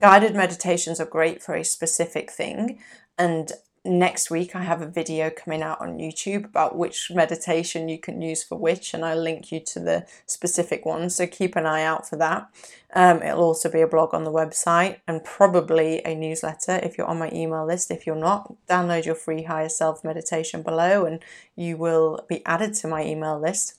guided 0.00 0.34
meditations 0.34 1.00
are 1.00 1.06
great 1.06 1.42
for 1.42 1.54
a 1.54 1.64
specific 1.64 2.30
thing 2.30 2.78
and 3.16 3.52
next 3.88 4.30
week 4.30 4.54
I 4.54 4.62
have 4.62 4.82
a 4.82 4.86
video 4.86 5.30
coming 5.30 5.62
out 5.62 5.80
on 5.80 5.98
YouTube 5.98 6.44
about 6.44 6.76
which 6.76 7.10
meditation 7.10 7.88
you 7.88 7.98
can 7.98 8.20
use 8.20 8.42
for 8.42 8.56
which, 8.56 8.94
and 8.94 9.04
I'll 9.04 9.20
link 9.20 9.50
you 9.50 9.60
to 9.60 9.80
the 9.80 10.06
specific 10.26 10.84
ones. 10.84 11.14
So 11.14 11.26
keep 11.26 11.56
an 11.56 11.66
eye 11.66 11.82
out 11.82 12.08
for 12.08 12.16
that. 12.16 12.48
Um, 12.94 13.22
it'll 13.22 13.42
also 13.42 13.70
be 13.70 13.80
a 13.80 13.86
blog 13.86 14.14
on 14.14 14.24
the 14.24 14.32
website 14.32 14.98
and 15.06 15.24
probably 15.24 16.02
a 16.04 16.14
newsletter 16.14 16.80
if 16.82 16.96
you're 16.96 17.06
on 17.06 17.18
my 17.18 17.30
email 17.32 17.66
list. 17.66 17.90
If 17.90 18.06
you're 18.06 18.16
not, 18.16 18.54
download 18.68 19.06
your 19.06 19.14
free 19.14 19.44
higher 19.44 19.68
self 19.68 20.04
meditation 20.04 20.62
below 20.62 21.04
and 21.04 21.20
you 21.56 21.76
will 21.76 22.24
be 22.28 22.44
added 22.46 22.74
to 22.74 22.88
my 22.88 23.04
email 23.04 23.38
list. 23.38 23.74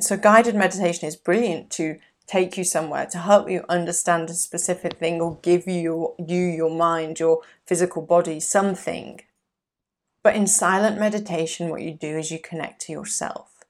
So, 0.00 0.16
guided 0.16 0.54
meditation 0.54 1.06
is 1.06 1.16
brilliant 1.16 1.70
to 1.72 1.98
take 2.32 2.56
you 2.56 2.64
somewhere 2.64 3.04
to 3.04 3.18
help 3.18 3.50
you 3.50 3.62
understand 3.68 4.30
a 4.30 4.32
specific 4.32 4.94
thing 4.94 5.20
or 5.20 5.38
give 5.42 5.66
you 5.66 6.14
you 6.18 6.44
your 6.60 6.70
mind 6.70 7.20
your 7.20 7.42
physical 7.66 8.00
body 8.00 8.40
something. 8.40 9.20
But 10.22 10.34
in 10.34 10.46
silent 10.46 10.98
meditation 10.98 11.68
what 11.68 11.82
you 11.82 11.92
do 11.92 12.16
is 12.16 12.30
you 12.30 12.38
connect 12.38 12.80
to 12.82 12.92
yourself. 12.92 13.64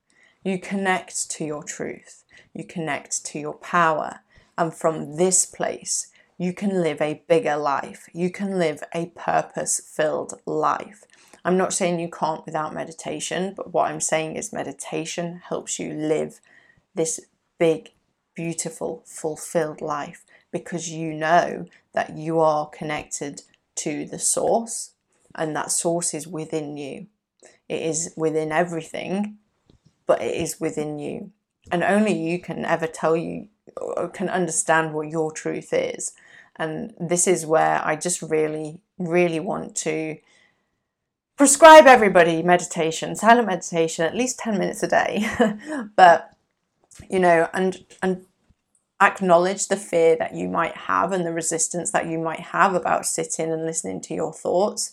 You 0.44 0.60
connect 0.60 1.28
to 1.32 1.44
your 1.44 1.64
truth. 1.64 2.22
You 2.54 2.64
connect 2.64 3.24
to 3.26 3.40
your 3.40 3.54
power. 3.54 4.20
And 4.56 4.72
from 4.72 5.16
this 5.16 5.44
place 5.44 6.12
you 6.38 6.52
can 6.52 6.82
live 6.82 7.00
a 7.00 7.22
bigger 7.26 7.56
life. 7.56 8.08
You 8.12 8.30
can 8.30 8.58
live 8.60 8.84
a 8.94 9.06
purpose 9.06 9.80
filled 9.80 10.34
life. 10.46 11.04
I'm 11.44 11.56
not 11.56 11.72
saying 11.72 11.98
you 11.98 12.10
can't 12.10 12.46
without 12.46 12.72
meditation 12.72 13.54
but 13.56 13.72
what 13.72 13.90
i'm 13.90 14.00
saying 14.00 14.36
is 14.36 14.52
meditation 14.52 15.42
helps 15.48 15.80
you 15.80 15.92
live 15.92 16.40
this 16.94 17.18
big 17.58 17.90
beautiful, 18.34 19.02
fulfilled 19.06 19.80
life 19.80 20.24
because 20.50 20.90
you 20.90 21.12
know 21.12 21.66
that 21.92 22.16
you 22.16 22.40
are 22.40 22.68
connected 22.68 23.42
to 23.74 24.04
the 24.04 24.18
source 24.18 24.92
and 25.34 25.56
that 25.56 25.70
source 25.72 26.14
is 26.14 26.26
within 26.26 26.76
you. 26.76 27.06
It 27.68 27.82
is 27.82 28.12
within 28.16 28.52
everything, 28.52 29.38
but 30.06 30.20
it 30.20 30.34
is 30.34 30.60
within 30.60 30.98
you. 30.98 31.30
And 31.70 31.82
only 31.82 32.12
you 32.12 32.38
can 32.40 32.64
ever 32.64 32.86
tell 32.86 33.16
you 33.16 33.48
can 34.12 34.28
understand 34.28 34.92
what 34.92 35.08
your 35.08 35.32
truth 35.32 35.72
is. 35.72 36.12
And 36.56 36.92
this 37.00 37.26
is 37.26 37.46
where 37.46 37.80
I 37.84 37.96
just 37.96 38.20
really, 38.20 38.80
really 38.98 39.40
want 39.40 39.74
to 39.76 40.18
prescribe 41.36 41.86
everybody 41.86 42.42
meditation, 42.42 43.16
silent 43.16 43.46
meditation, 43.46 44.04
at 44.04 44.14
least 44.14 44.38
10 44.38 44.58
minutes 44.58 44.82
a 44.82 44.88
day. 44.88 45.26
but 45.96 46.31
you 47.10 47.18
know, 47.18 47.48
and 47.52 47.84
and 48.02 48.26
acknowledge 49.00 49.66
the 49.66 49.76
fear 49.76 50.16
that 50.16 50.34
you 50.34 50.48
might 50.48 50.76
have 50.76 51.10
and 51.12 51.26
the 51.26 51.32
resistance 51.32 51.90
that 51.90 52.06
you 52.06 52.18
might 52.18 52.40
have 52.40 52.74
about 52.74 53.04
sitting 53.04 53.50
and 53.50 53.66
listening 53.66 54.00
to 54.00 54.14
your 54.14 54.32
thoughts. 54.32 54.92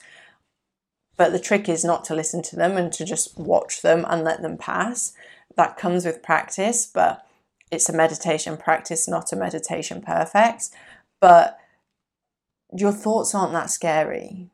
But 1.15 1.31
the 1.31 1.39
trick 1.39 1.69
is 1.69 1.85
not 1.85 2.05
to 2.05 2.15
listen 2.15 2.41
to 2.43 2.55
them 2.55 2.75
and 2.75 2.91
to 2.93 3.05
just 3.05 3.37
watch 3.37 3.81
them 3.81 4.05
and 4.09 4.23
let 4.23 4.41
them 4.41 4.57
pass. 4.57 5.13
That 5.55 5.77
comes 5.77 6.05
with 6.05 6.23
practice, 6.23 6.89
but 6.91 7.25
it's 7.71 7.89
a 7.89 7.93
meditation 7.93 8.57
practice, 8.57 9.07
not 9.07 9.31
a 9.31 9.35
meditation 9.35 10.01
perfect. 10.01 10.69
But 11.19 11.59
your 12.75 12.93
thoughts 12.93 13.35
aren't 13.35 13.53
that 13.53 13.69
scary. 13.69 14.49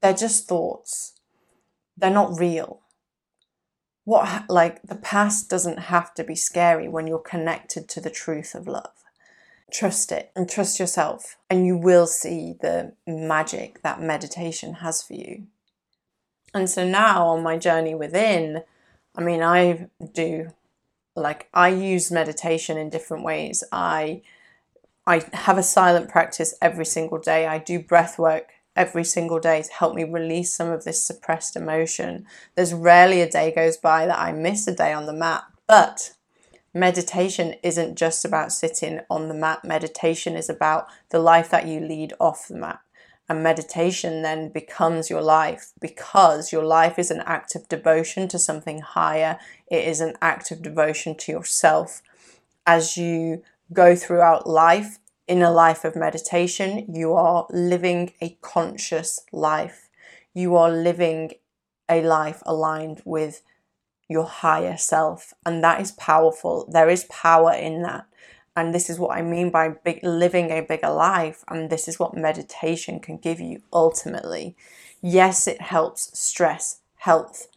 They're 0.00 0.14
just 0.14 0.48
thoughts. 0.48 1.12
They're 1.96 2.10
not 2.10 2.38
real 2.40 2.80
what 4.04 4.48
like 4.50 4.82
the 4.82 4.94
past 4.94 5.48
doesn't 5.48 5.78
have 5.78 6.14
to 6.14 6.24
be 6.24 6.34
scary 6.34 6.88
when 6.88 7.06
you're 7.06 7.18
connected 7.18 7.88
to 7.88 8.00
the 8.00 8.10
truth 8.10 8.54
of 8.54 8.68
love. 8.68 8.92
Trust 9.72 10.12
it 10.12 10.30
and 10.36 10.48
trust 10.48 10.78
yourself 10.78 11.36
and 11.48 11.66
you 11.66 11.76
will 11.76 12.06
see 12.06 12.54
the 12.60 12.92
magic 13.06 13.82
that 13.82 14.00
meditation 14.00 14.74
has 14.74 15.02
for 15.02 15.14
you. 15.14 15.46
And 16.52 16.68
so 16.70 16.86
now 16.86 17.26
on 17.28 17.42
my 17.42 17.56
journey 17.58 17.94
within 17.94 18.62
i 19.16 19.22
mean 19.22 19.42
i 19.42 19.88
do 20.12 20.48
like 21.14 21.48
i 21.54 21.68
use 21.68 22.10
meditation 22.10 22.76
in 22.76 22.90
different 22.90 23.24
ways. 23.24 23.64
I 23.72 24.22
i 25.06 25.24
have 25.32 25.56
a 25.58 25.62
silent 25.62 26.10
practice 26.10 26.54
every 26.60 26.86
single 26.86 27.18
day. 27.18 27.46
I 27.46 27.58
do 27.58 27.78
breath 27.80 28.18
work 28.18 28.50
every 28.76 29.04
single 29.04 29.38
day 29.38 29.62
to 29.62 29.72
help 29.72 29.94
me 29.94 30.04
release 30.04 30.52
some 30.52 30.70
of 30.70 30.84
this 30.84 31.02
suppressed 31.02 31.56
emotion. 31.56 32.26
There's 32.54 32.74
rarely 32.74 33.20
a 33.20 33.30
day 33.30 33.52
goes 33.52 33.76
by 33.76 34.06
that 34.06 34.18
I 34.18 34.32
miss 34.32 34.66
a 34.66 34.74
day 34.74 34.92
on 34.92 35.06
the 35.06 35.12
mat, 35.12 35.44
but 35.66 36.14
meditation 36.72 37.54
isn't 37.62 37.96
just 37.96 38.24
about 38.24 38.52
sitting 38.52 39.00
on 39.08 39.28
the 39.28 39.34
mat. 39.34 39.64
Meditation 39.64 40.34
is 40.34 40.50
about 40.50 40.88
the 41.10 41.20
life 41.20 41.50
that 41.50 41.68
you 41.68 41.80
lead 41.80 42.12
off 42.18 42.48
the 42.48 42.56
mat. 42.56 42.80
And 43.28 43.42
meditation 43.42 44.20
then 44.20 44.50
becomes 44.50 45.08
your 45.08 45.22
life 45.22 45.72
because 45.80 46.52
your 46.52 46.64
life 46.64 46.98
is 46.98 47.10
an 47.10 47.22
act 47.24 47.54
of 47.54 47.68
devotion 47.68 48.28
to 48.28 48.38
something 48.38 48.80
higher. 48.80 49.38
It 49.66 49.88
is 49.88 50.02
an 50.02 50.14
act 50.20 50.50
of 50.50 50.60
devotion 50.60 51.16
to 51.18 51.32
yourself. 51.32 52.02
As 52.66 52.98
you 52.98 53.42
go 53.72 53.96
throughout 53.96 54.46
life, 54.46 54.98
in 55.26 55.42
a 55.42 55.50
life 55.50 55.84
of 55.84 55.96
meditation, 55.96 56.86
you 56.92 57.14
are 57.14 57.46
living 57.50 58.12
a 58.20 58.36
conscious 58.40 59.20
life. 59.32 59.88
You 60.34 60.56
are 60.56 60.70
living 60.70 61.32
a 61.88 62.02
life 62.02 62.42
aligned 62.44 63.02
with 63.04 63.42
your 64.08 64.24
higher 64.24 64.76
self, 64.76 65.32
and 65.46 65.64
that 65.64 65.80
is 65.80 65.92
powerful. 65.92 66.68
There 66.70 66.88
is 66.90 67.04
power 67.04 67.52
in 67.52 67.82
that. 67.82 68.06
And 68.56 68.72
this 68.72 68.88
is 68.88 68.98
what 68.98 69.16
I 69.16 69.22
mean 69.22 69.50
by 69.50 69.70
big, 69.70 70.00
living 70.04 70.50
a 70.50 70.60
bigger 70.60 70.90
life, 70.90 71.42
and 71.48 71.70
this 71.70 71.88
is 71.88 71.98
what 71.98 72.14
meditation 72.14 73.00
can 73.00 73.16
give 73.16 73.40
you 73.40 73.62
ultimately. 73.72 74.56
Yes, 75.00 75.48
it 75.48 75.60
helps 75.60 76.16
stress, 76.18 76.80
health, 76.98 77.48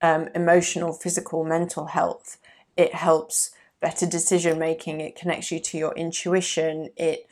um, 0.00 0.28
emotional, 0.34 0.92
physical, 0.92 1.44
mental 1.44 1.86
health. 1.86 2.38
It 2.76 2.94
helps 2.94 3.52
better 3.82 4.06
decision 4.06 4.58
making, 4.58 5.00
it 5.02 5.14
connects 5.14 5.52
you 5.52 5.60
to 5.60 5.76
your 5.76 5.92
intuition, 5.94 6.88
it 6.96 7.28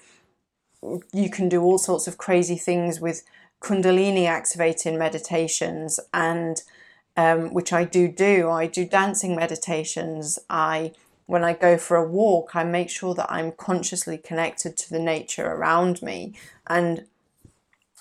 you 1.13 1.29
can 1.31 1.49
do 1.49 1.63
all 1.63 1.79
sorts 1.79 2.07
of 2.07 2.19
crazy 2.19 2.57
things 2.57 3.01
with 3.01 3.23
kundalini 3.61 4.27
activating 4.27 4.99
meditations 4.99 6.01
and 6.15 6.63
um, 7.17 7.53
which 7.53 7.73
I 7.73 7.85
do 7.85 8.09
do. 8.09 8.49
I 8.49 8.67
do 8.67 8.87
dancing 8.87 9.37
meditations. 9.37 10.39
I 10.49 10.93
when 11.27 11.45
I 11.45 11.53
go 11.53 11.79
for 11.79 11.97
a 11.97 12.09
walk, 12.09 12.57
I 12.57 12.65
make 12.65 12.91
sure 12.91 13.15
that 13.15 13.31
I'm 13.31 13.53
consciously 13.53 14.19
connected 14.19 14.77
to 14.79 14.91
the 14.91 14.99
nature 14.99 15.47
around 15.47 16.03
me. 16.03 16.35
And 16.67 17.05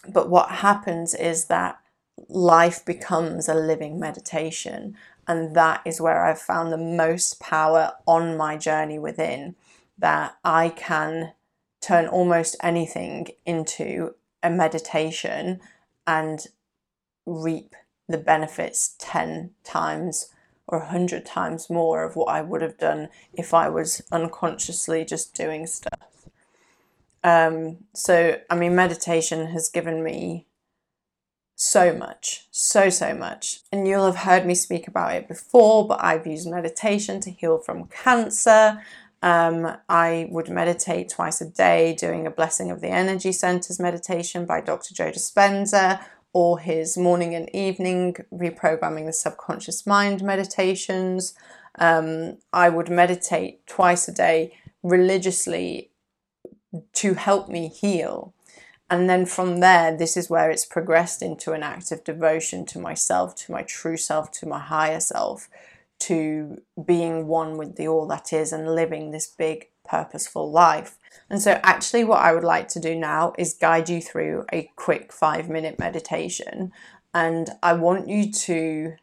but 0.07 0.29
what 0.29 0.49
happens 0.49 1.13
is 1.13 1.45
that 1.45 1.79
life 2.27 2.83
becomes 2.85 3.47
a 3.47 3.53
living 3.53 3.99
meditation. 3.99 4.95
And 5.29 5.55
that 5.55 5.83
is 5.85 6.01
where 6.01 6.25
I've 6.25 6.41
found 6.41 6.71
the 6.71 6.77
most 6.77 7.39
power 7.39 7.91
on 8.07 8.35
my 8.35 8.57
journey 8.57 8.97
within, 8.97 9.55
that 9.99 10.35
I 10.43 10.69
can 10.69 11.33
turn 11.79 12.07
almost 12.07 12.55
anything 12.63 13.27
into 13.45 14.15
a 14.41 14.49
meditation 14.49 15.61
and 16.07 16.47
reap 17.27 17.75
the 18.07 18.17
benefits 18.17 18.95
10 18.97 19.51
times 19.63 20.33
or 20.67 20.79
100 20.79 21.27
times 21.27 21.69
more 21.69 22.03
of 22.03 22.15
what 22.15 22.29
I 22.29 22.41
would 22.41 22.63
have 22.63 22.79
done 22.79 23.09
if 23.31 23.53
I 23.53 23.69
was 23.69 24.01
unconsciously 24.11 25.05
just 25.05 25.35
doing 25.35 25.67
stuff. 25.67 26.27
Um, 27.23 27.85
so, 27.93 28.39
I 28.49 28.55
mean, 28.55 28.73
meditation 28.73 29.47
has 29.47 29.69
given 29.69 30.03
me 30.03 30.47
so 31.61 31.93
much, 31.93 32.47
so, 32.51 32.89
so 32.89 33.13
much. 33.13 33.59
And 33.69 33.85
you'll 33.85 34.05
have 34.05 34.23
heard 34.23 34.45
me 34.45 34.55
speak 34.55 34.87
about 34.87 35.13
it 35.13 35.27
before, 35.27 35.85
but 35.85 36.01
I've 36.01 36.25
used 36.25 36.49
meditation 36.49 37.19
to 37.19 37.31
heal 37.31 37.57
from 37.57 37.89
cancer. 37.89 38.81
Um, 39.21 39.75
I 39.89 40.29
would 40.31 40.47
meditate 40.47 41.09
twice 41.09 41.41
a 41.41 41.49
day, 41.49 41.93
doing 41.99 42.25
a 42.25 42.31
Blessing 42.31 42.71
of 42.71 42.79
the 42.79 42.87
Energy 42.87 43.33
Centers 43.33 43.77
meditation 43.77 44.45
by 44.45 44.61
Dr. 44.61 44.95
Joe 44.95 45.11
Dispenza, 45.11 46.01
or 46.31 46.59
his 46.59 46.97
morning 46.97 47.35
and 47.35 47.53
evening 47.53 48.15
reprogramming 48.31 49.05
the 49.05 49.11
subconscious 49.11 49.85
mind 49.85 50.23
meditations. 50.23 51.33
Um, 51.77 52.37
I 52.53 52.69
would 52.69 52.89
meditate 52.89 53.67
twice 53.67 54.07
a 54.07 54.13
day 54.13 54.53
religiously 54.81 55.91
to 56.93 57.15
help 57.15 57.49
me 57.49 57.67
heal. 57.67 58.33
And 58.91 59.09
then 59.09 59.25
from 59.25 59.59
there, 59.59 59.95
this 59.95 60.17
is 60.17 60.29
where 60.29 60.49
it's 60.49 60.65
progressed 60.65 61.21
into 61.21 61.53
an 61.53 61.61
act 61.61 61.91
of 61.91 62.03
devotion 62.03 62.65
to 62.67 62.79
myself, 62.79 63.35
to 63.35 63.51
my 63.51 63.61
true 63.61 63.97
self, 63.97 64.31
to 64.33 64.47
my 64.47 64.59
higher 64.59 64.99
self, 64.99 65.47
to 65.99 66.61
being 66.83 67.27
one 67.27 67.57
with 67.57 67.75
the 67.75 67.87
all 67.87 68.07
that 68.07 68.33
is 68.33 68.51
and 68.51 68.73
living 68.73 69.11
this 69.11 69.27
big, 69.27 69.67
purposeful 69.87 70.49
life. 70.51 70.97
And 71.29 71.41
so, 71.41 71.59
actually, 71.61 72.03
what 72.03 72.21
I 72.21 72.33
would 72.33 72.43
like 72.43 72.67
to 72.69 72.79
do 72.79 72.95
now 72.95 73.33
is 73.37 73.53
guide 73.53 73.89
you 73.89 74.01
through 74.01 74.45
a 74.51 74.71
quick 74.75 75.11
five 75.13 75.49
minute 75.49 75.77
meditation. 75.77 76.71
And 77.13 77.49
I 77.61 77.73
want 77.73 78.07
you 78.07 78.31
to, 78.31 78.93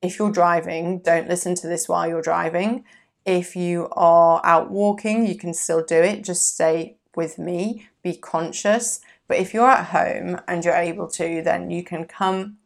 if 0.00 0.18
you're 0.18 0.32
driving, 0.32 1.00
don't 1.00 1.28
listen 1.28 1.54
to 1.56 1.66
this 1.66 1.88
while 1.88 2.06
you're 2.08 2.22
driving. 2.22 2.84
If 3.26 3.56
you 3.56 3.88
are 3.92 4.40
out 4.44 4.70
walking, 4.70 5.26
you 5.26 5.36
can 5.36 5.52
still 5.52 5.84
do 5.84 5.96
it. 5.96 6.24
Just 6.24 6.54
stay 6.54 6.97
with 7.18 7.36
me, 7.36 7.88
be 8.02 8.14
conscious, 8.14 9.00
But 9.26 9.38
if 9.38 9.52
you're 9.52 9.68
at 9.68 9.86
home 9.88 10.40
and 10.48 10.64
you're 10.64 10.86
able 10.90 11.08
to, 11.08 11.42
then 11.42 11.70
you 11.70 11.82
can 11.82 12.04
come 12.06 12.56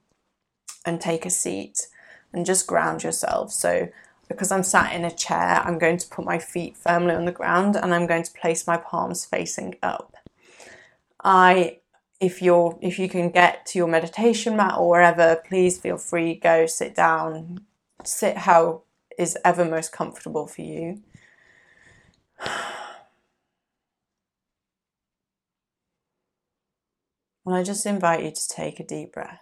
and 0.86 1.00
take 1.00 1.26
a 1.26 1.30
seat 1.30 1.88
and 2.32 2.46
just 2.46 2.68
ground 2.68 3.02
yourself. 3.02 3.50
So, 3.50 3.88
because 4.28 4.52
I'm 4.52 4.62
sat 4.62 4.94
in 4.94 5.04
a 5.04 5.10
chair, 5.10 5.62
I'm 5.64 5.78
going 5.78 5.96
to 5.96 6.06
put 6.06 6.24
my 6.24 6.38
feet 6.38 6.76
firmly 6.76 7.14
on 7.14 7.24
the 7.24 7.32
ground 7.40 7.76
and 7.76 7.92
I'm 7.92 8.06
going 8.06 8.22
to 8.22 8.40
place 8.40 8.66
my 8.66 8.76
palms 8.76 9.24
facing 9.24 9.74
up. 9.82 10.14
I 11.24 11.78
if 12.20 12.40
you're 12.40 12.78
if 12.80 12.98
you 12.98 13.08
can 13.08 13.30
get 13.30 13.66
to 13.66 13.78
your 13.78 13.88
meditation 13.88 14.56
mat 14.56 14.76
or 14.78 14.88
wherever, 14.90 15.42
please 15.48 15.78
feel 15.78 15.98
free 15.98 16.34
go 16.34 16.66
sit 16.66 16.94
down, 16.94 17.64
sit 18.04 18.36
how 18.48 18.82
is 19.18 19.36
ever 19.44 19.64
most 19.64 19.92
comfortable 19.92 20.46
for 20.46 20.62
you. 20.62 21.02
And 27.44 27.54
I 27.56 27.62
just 27.62 27.86
invite 27.86 28.22
you 28.22 28.30
to 28.30 28.48
take 28.48 28.78
a 28.78 28.86
deep 28.86 29.12
breath. 29.12 29.40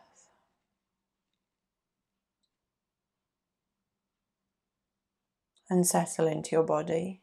And 5.68 5.86
settle 5.86 6.26
into 6.26 6.50
your 6.52 6.64
body. 6.64 7.20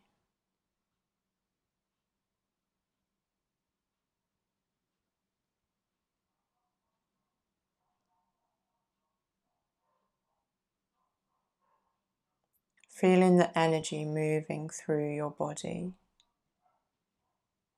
Feeling 12.90 13.38
the 13.38 13.56
energy 13.56 14.06
moving 14.06 14.70
through 14.70 15.14
your 15.14 15.30
body, 15.30 15.94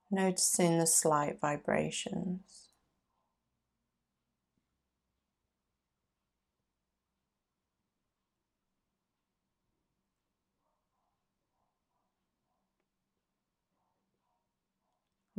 noticing 0.10 0.78
the 0.78 0.88
slight 0.88 1.42
vibrations. 1.42 2.69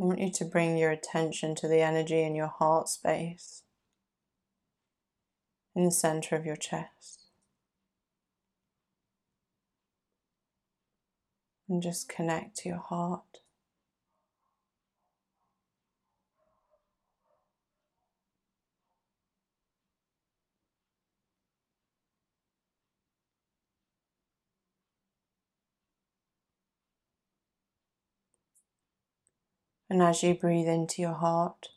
I 0.00 0.02
want 0.02 0.20
you 0.20 0.32
to 0.32 0.44
bring 0.46 0.78
your 0.78 0.90
attention 0.90 1.54
to 1.56 1.68
the 1.68 1.82
energy 1.82 2.22
in 2.22 2.34
your 2.34 2.46
heart 2.46 2.88
space, 2.88 3.64
in 5.76 5.84
the 5.84 5.90
center 5.90 6.36
of 6.36 6.46
your 6.46 6.56
chest. 6.56 7.26
And 11.68 11.82
just 11.82 12.08
connect 12.08 12.56
to 12.58 12.70
your 12.70 12.78
heart. 12.78 13.40
And 29.90 30.00
as 30.00 30.22
you 30.22 30.34
breathe 30.34 30.68
into 30.68 31.02
your 31.02 31.14
heart, 31.14 31.70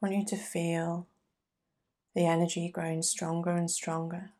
I 0.00 0.06
want 0.06 0.16
you 0.16 0.24
to 0.24 0.36
feel 0.36 1.06
the 2.14 2.24
energy 2.24 2.70
growing 2.70 3.02
stronger 3.02 3.50
and 3.50 3.70
stronger. 3.70 4.30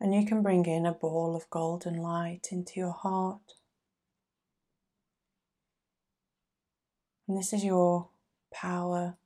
And 0.00 0.12
you 0.12 0.26
can 0.26 0.42
bring 0.42 0.66
in 0.66 0.84
a 0.84 0.90
ball 0.90 1.36
of 1.36 1.48
golden 1.48 1.94
light 1.94 2.48
into 2.50 2.80
your 2.80 2.90
heart. 2.90 3.54
And 7.28 7.38
this 7.38 7.52
is 7.52 7.62
your 7.62 8.08
power 8.52 9.16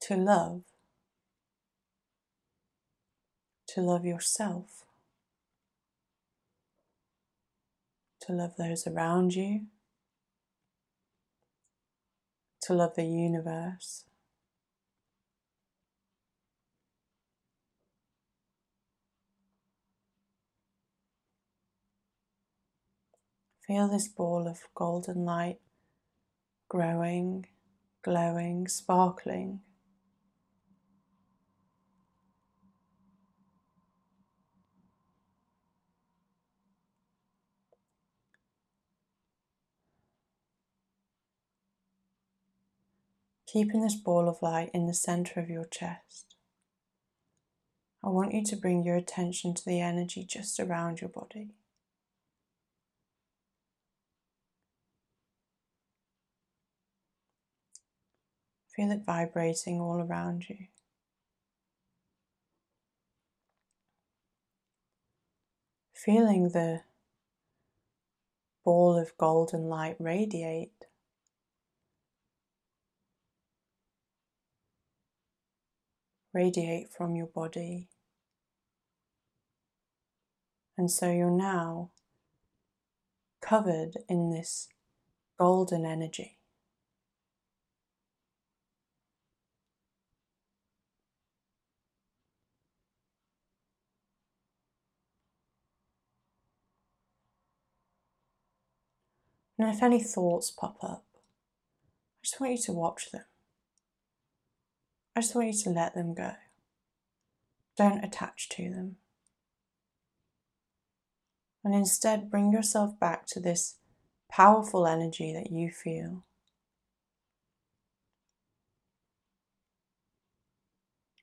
to 0.00 0.16
love 0.16 0.62
to 3.76 3.82
love 3.82 4.06
yourself, 4.06 4.86
to 8.22 8.32
love 8.32 8.54
those 8.56 8.86
around 8.86 9.34
you, 9.34 9.66
to 12.62 12.72
love 12.72 12.94
the 12.96 13.04
universe. 13.04 14.04
Feel 23.66 23.88
this 23.88 24.08
ball 24.08 24.48
of 24.48 24.60
golden 24.74 25.26
light 25.26 25.58
growing, 26.70 27.44
glowing, 28.02 28.68
sparkling 28.68 29.60
keeping 43.46 43.82
this 43.82 43.94
ball 43.94 44.28
of 44.28 44.42
light 44.42 44.70
in 44.74 44.86
the 44.86 44.94
center 44.94 45.40
of 45.40 45.48
your 45.48 45.64
chest. 45.64 46.34
I 48.04 48.08
want 48.08 48.34
you 48.34 48.44
to 48.44 48.56
bring 48.56 48.84
your 48.84 48.96
attention 48.96 49.54
to 49.54 49.64
the 49.64 49.80
energy 49.80 50.24
just 50.24 50.60
around 50.60 51.00
your 51.00 51.10
body. 51.10 51.54
Feel 58.74 58.90
it 58.90 59.04
vibrating 59.06 59.80
all 59.80 60.00
around 60.00 60.48
you. 60.48 60.66
Feeling 65.94 66.50
the 66.50 66.82
ball 68.64 68.98
of 68.98 69.16
golden 69.16 69.68
light 69.68 69.96
radiate 69.98 70.85
radiate 76.36 76.90
from 76.92 77.16
your 77.16 77.26
body. 77.26 77.88
And 80.76 80.90
so 80.90 81.10
you're 81.10 81.30
now 81.30 81.92
covered 83.40 83.94
in 84.06 84.28
this 84.28 84.68
golden 85.38 85.86
energy. 85.86 86.36
And 99.58 99.74
if 99.74 99.82
any 99.82 100.02
thoughts 100.02 100.50
pop 100.50 100.76
up, 100.82 101.06
I 101.14 102.22
just 102.22 102.38
want 102.38 102.52
you 102.52 102.62
to 102.64 102.72
watch 102.72 103.10
them. 103.10 103.24
I 105.16 105.20
just 105.22 105.34
want 105.34 105.46
you 105.48 105.54
to 105.54 105.70
let 105.70 105.94
them 105.94 106.12
go. 106.12 106.32
Don't 107.78 108.04
attach 108.04 108.50
to 108.50 108.70
them. 108.70 108.96
And 111.64 111.74
instead, 111.74 112.30
bring 112.30 112.52
yourself 112.52 113.00
back 113.00 113.26
to 113.28 113.40
this 113.40 113.76
powerful 114.30 114.86
energy 114.86 115.32
that 115.32 115.50
you 115.50 115.70
feel. 115.70 116.24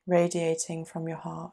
Radiating 0.08 0.84
from 0.84 1.06
your 1.06 1.18
heart. 1.18 1.52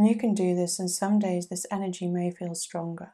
And 0.00 0.08
you 0.08 0.16
can 0.16 0.32
do 0.32 0.54
this, 0.54 0.78
and 0.78 0.90
some 0.90 1.18
days 1.18 1.48
this 1.48 1.66
energy 1.70 2.06
may 2.06 2.30
feel 2.30 2.54
stronger. 2.54 3.12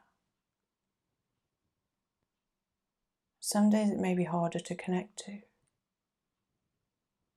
Some 3.40 3.70
days 3.70 3.90
it 3.90 3.98
may 3.98 4.14
be 4.14 4.22
harder 4.22 4.60
to 4.60 4.74
connect 4.76 5.18
to. 5.24 5.40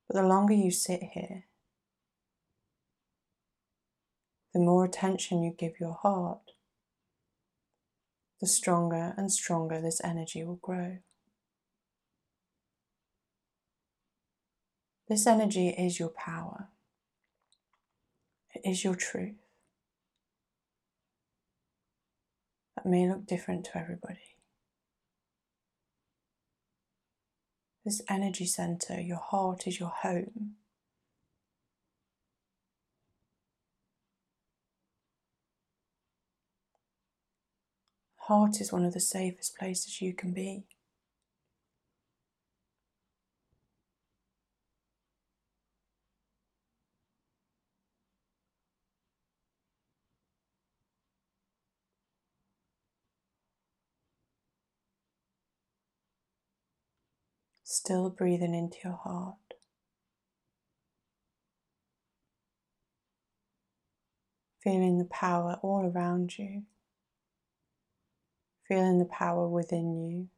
But 0.08 0.18
the 0.18 0.28
longer 0.28 0.54
you 0.54 0.70
sit 0.70 1.02
here, 1.14 1.46
the 4.54 4.60
more 4.60 4.86
attention 4.86 5.42
you 5.42 5.52
give 5.58 5.80
your 5.80 5.98
heart, 6.00 6.52
the 8.40 8.46
stronger 8.46 9.16
and 9.18 9.32
stronger 9.32 9.82
this 9.82 10.00
energy 10.04 10.44
will 10.44 10.60
grow. 10.62 11.00
This 15.08 15.26
energy 15.26 15.70
is 15.70 15.98
your 16.00 16.10
power. 16.10 16.68
It 18.56 18.62
is 18.70 18.84
your 18.84 18.96
truth. 18.96 19.36
That 22.76 22.86
may 22.86 23.08
look 23.08 23.26
different 23.26 23.66
to 23.66 23.78
everybody. 23.78 24.36
This 27.86 28.02
energy 28.10 28.46
center, 28.46 29.00
your 29.00 29.18
heart 29.18 29.68
is 29.68 29.80
your 29.80 29.90
home. 29.90 30.56
Heart 38.18 38.62
is 38.62 38.72
one 38.72 38.86
of 38.86 38.94
the 38.94 39.00
safest 39.00 39.58
places 39.58 40.02
you 40.02 40.14
can 40.14 40.34
be. 40.34 40.66
Still 57.72 58.10
breathing 58.10 58.56
into 58.56 58.78
your 58.84 59.00
heart. 59.04 59.36
Feeling 64.64 64.98
the 64.98 65.06
power 65.06 65.60
all 65.62 65.86
around 65.86 66.40
you. 66.40 66.64
Feeling 68.68 68.98
the 68.98 69.06
power 69.06 69.48
within 69.48 70.04
you. 70.04 70.30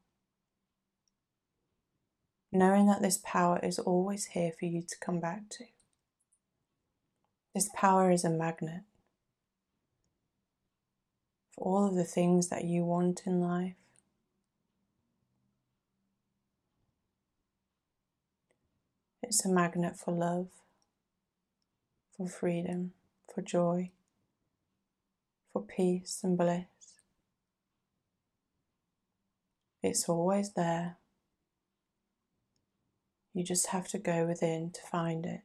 Knowing 2.51 2.87
that 2.87 3.01
this 3.01 3.21
power 3.23 3.61
is 3.63 3.79
always 3.79 4.25
here 4.25 4.51
for 4.59 4.65
you 4.65 4.81
to 4.81 4.99
come 4.99 5.21
back 5.21 5.47
to. 5.51 5.63
This 7.55 7.69
power 7.73 8.11
is 8.11 8.25
a 8.25 8.29
magnet 8.29 8.81
for 11.51 11.63
all 11.63 11.87
of 11.87 11.95
the 11.95 12.03
things 12.03 12.49
that 12.49 12.65
you 12.65 12.83
want 12.83 13.21
in 13.25 13.39
life. 13.39 13.80
It's 19.31 19.45
a 19.45 19.49
magnet 19.49 19.95
for 19.95 20.11
love, 20.11 20.49
for 22.17 22.27
freedom, 22.27 22.91
for 23.33 23.41
joy, 23.41 23.91
for 25.53 25.61
peace 25.61 26.19
and 26.21 26.37
bliss. 26.37 26.65
It's 29.81 30.09
always 30.09 30.51
there. 30.51 30.97
You 33.33 33.45
just 33.45 33.67
have 33.67 33.87
to 33.91 33.97
go 33.97 34.25
within 34.25 34.69
to 34.71 34.81
find 34.81 35.25
it. 35.25 35.43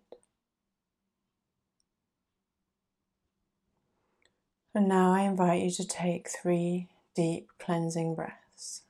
And 4.74 4.88
now 4.88 5.12
I 5.12 5.20
invite 5.20 5.62
you 5.62 5.70
to 5.70 5.86
take 5.86 6.28
three 6.28 6.88
deep 7.14 7.50
cleansing 7.60 8.16
breaths. 8.16 8.82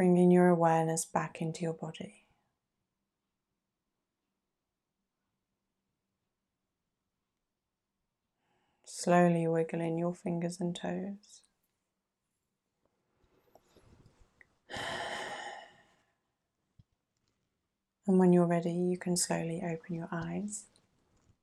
Bringing 0.00 0.30
your 0.30 0.48
awareness 0.48 1.04
back 1.04 1.42
into 1.42 1.60
your 1.60 1.74
body. 1.74 2.24
Slowly 8.86 9.46
wiggling 9.46 9.98
your 9.98 10.14
fingers 10.14 10.58
and 10.58 10.74
toes. 10.74 11.42
And 18.06 18.18
when 18.18 18.32
you're 18.32 18.46
ready, 18.46 18.72
you 18.72 18.96
can 18.96 19.18
slowly 19.18 19.60
open 19.62 19.96
your 19.96 20.08
eyes, 20.10 20.64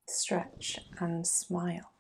stretch, 0.08 0.80
and 1.00 1.28
smile. 1.28 1.92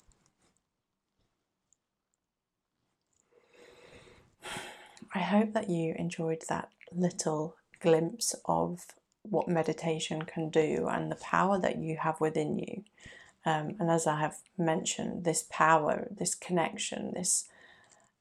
I 5.13 5.19
hope 5.19 5.53
that 5.53 5.69
you 5.69 5.95
enjoyed 5.97 6.43
that 6.49 6.69
little 6.91 7.55
glimpse 7.79 8.35
of 8.45 8.85
what 9.23 9.47
meditation 9.47 10.23
can 10.23 10.49
do 10.49 10.87
and 10.89 11.11
the 11.11 11.15
power 11.15 11.59
that 11.59 11.77
you 11.77 11.97
have 11.97 12.19
within 12.21 12.57
you. 12.57 12.83
Um, 13.45 13.75
and 13.79 13.89
as 13.89 14.07
I 14.07 14.19
have 14.19 14.37
mentioned, 14.57 15.23
this 15.23 15.45
power, 15.49 16.07
this 16.11 16.35
connection, 16.35 17.13
this 17.13 17.47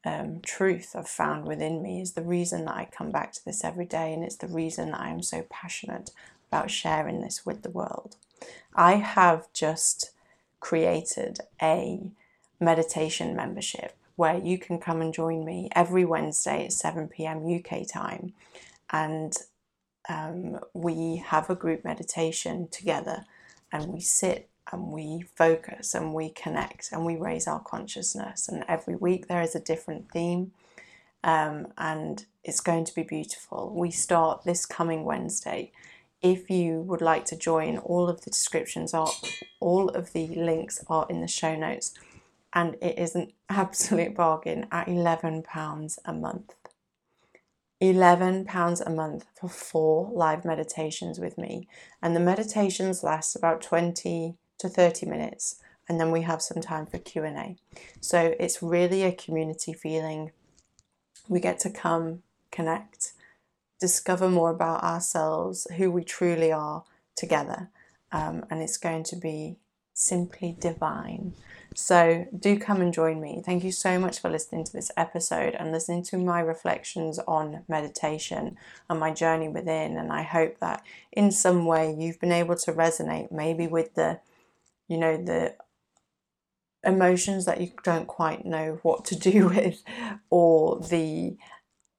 um, 0.05 0.41
truth 0.41 0.95
I've 0.95 1.09
found 1.09 1.47
within 1.47 1.83
me 1.83 2.01
is 2.01 2.13
the 2.13 2.23
reason 2.23 2.65
that 2.67 2.77
I 2.77 2.89
come 2.91 3.11
back 3.11 3.33
to 3.33 3.45
this 3.45 3.65
every 3.65 3.87
day, 3.87 4.13
and 4.13 4.23
it's 4.23 4.37
the 4.37 4.47
reason 4.47 4.93
that 4.93 5.01
I 5.01 5.09
am 5.09 5.23
so 5.23 5.45
passionate 5.51 6.11
about 6.49 6.71
sharing 6.71 7.21
this 7.21 7.45
with 7.45 7.63
the 7.63 7.71
world. 7.71 8.17
I 8.75 8.95
have 8.95 9.53
just 9.53 10.13
created 10.61 11.41
a 11.61 12.01
meditation 12.61 13.35
membership 13.35 13.96
where 14.17 14.39
you 14.39 14.59
can 14.59 14.79
come 14.79 15.01
and 15.01 15.15
join 15.15 15.45
me 15.45 15.69
every 15.75 16.05
Wednesday 16.05 16.65
at 16.65 16.73
7 16.73 17.09
pm 17.09 17.47
UK 17.47 17.87
time. 17.87 18.33
And 18.91 19.35
um, 20.09 20.61
we 20.73 21.23
have 21.27 21.51
a 21.51 21.55
group 21.55 21.85
meditation 21.85 22.69
together 22.69 23.25
and 23.71 23.93
we 23.93 24.01
sit 24.01 24.49
and 24.73 24.91
we 24.91 25.25
focus 25.37 25.95
and 25.95 26.15
we 26.15 26.31
connect 26.31 26.91
and 26.93 27.05
we 27.05 27.17
raise 27.17 27.47
our 27.47 27.61
consciousness. 27.61 28.49
And 28.49 28.65
every 28.67 28.97
week 28.97 29.29
there 29.29 29.43
is 29.43 29.55
a 29.55 29.61
different 29.61 30.11
theme. 30.11 30.53
Um, 31.23 31.69
and 31.77 32.25
it's 32.43 32.61
going 32.61 32.85
to 32.85 32.95
be 32.95 33.03
beautiful. 33.03 33.73
We 33.75 33.91
start 33.91 34.45
this 34.45 34.65
coming 34.65 35.05
Wednesday. 35.05 35.73
If 36.23 36.49
you 36.51 36.81
would 36.81 37.01
like 37.01 37.25
to 37.27 37.37
join, 37.37 37.79
all 37.79 38.09
of 38.09 38.23
the 38.23 38.31
descriptions 38.31 38.95
are, 38.95 39.11
all 39.61 39.89
of 39.91 40.13
the 40.13 40.29
links 40.29 40.83
are 40.89 41.07
in 41.11 41.21
the 41.21 41.29
show 41.29 41.55
notes 41.55 41.93
and 42.57 42.75
it 42.81 42.99
is 42.99 43.15
an 43.15 43.31
absolute 43.49 44.17
bargain 44.17 44.67
at 44.73 44.89
£11 44.89 45.99
a 46.05 46.13
month. 46.13 46.55
£11 47.83 48.87
a 48.87 48.91
month 48.91 49.27
for 49.39 49.51
four 49.51 50.11
live 50.11 50.47
meditations 50.47 51.21
with 51.21 51.37
me. 51.37 51.69
And 52.03 52.17
the 52.17 52.21
meditations 52.21 53.05
last 53.05 53.37
about 53.37 53.61
20 53.61 54.35
to 54.59 54.69
30 54.69 55.05
minutes 55.05 55.61
and 55.89 56.01
then 56.01 56.11
we 56.11 56.23
have 56.23 56.43
some 56.43 56.63
time 56.63 56.87
for 56.87 56.99
Q&A. 56.99 57.57
So 58.01 58.35
it's 58.41 58.63
really 58.63 59.03
a 59.03 59.13
community 59.13 59.73
feeling. 59.73 60.33
We 61.29 61.39
get 61.39 61.61
to 61.61 61.71
come, 61.71 62.23
connect, 62.51 63.13
discover 63.79 64.29
more 64.29 64.51
about 64.51 64.83
ourselves, 64.83 65.67
who 65.77 65.91
we 65.91 66.03
truly 66.03 66.51
are 66.51 66.85
together. 67.15 67.69
Um, 68.11 68.47
and 68.51 68.63
it's 68.63 68.79
going 68.79 69.05
to 69.05 69.17
be 69.17 69.59
simply 69.93 70.57
divine. 70.59 71.35
So 71.79 72.27
do 72.37 72.59
come 72.59 72.81
and 72.81 72.91
join 72.91 73.21
me. 73.21 73.43
Thank 73.45 73.63
you 73.63 73.71
so 73.71 73.99
much 73.99 74.19
for 74.19 74.31
listening 74.31 74.65
to 74.65 74.73
this 74.73 74.91
episode 74.97 75.55
and 75.55 75.73
listening 75.73 76.03
to 76.05 76.17
my 76.17 76.41
reflections 76.41 77.19
on 77.29 77.65
meditation 77.69 78.57
and 78.89 78.99
my 78.99 79.13
journey 79.13 79.49
within. 79.49 79.99
And 79.99 80.11
I 80.11 80.23
hope 80.23 80.59
that 80.61 80.83
in 81.13 81.31
some 81.31 81.67
way 81.67 81.95
you've 81.97 82.19
been 82.19 82.33
able 82.33 82.57
to 82.57 82.73
resonate 82.73 83.31
maybe 83.31 83.67
with 83.67 83.95
the, 83.95 84.21
you 84.89 84.97
know, 84.97 85.19
the 85.19 85.55
emotions 86.83 87.45
that 87.45 87.61
you 87.61 87.73
don't 87.85 88.07
quite 88.07 88.47
know 88.47 88.79
what 88.83 89.05
to 89.07 89.15
do 89.15 89.49
with 89.55 89.83
or 90.31 90.81
the 90.81 91.37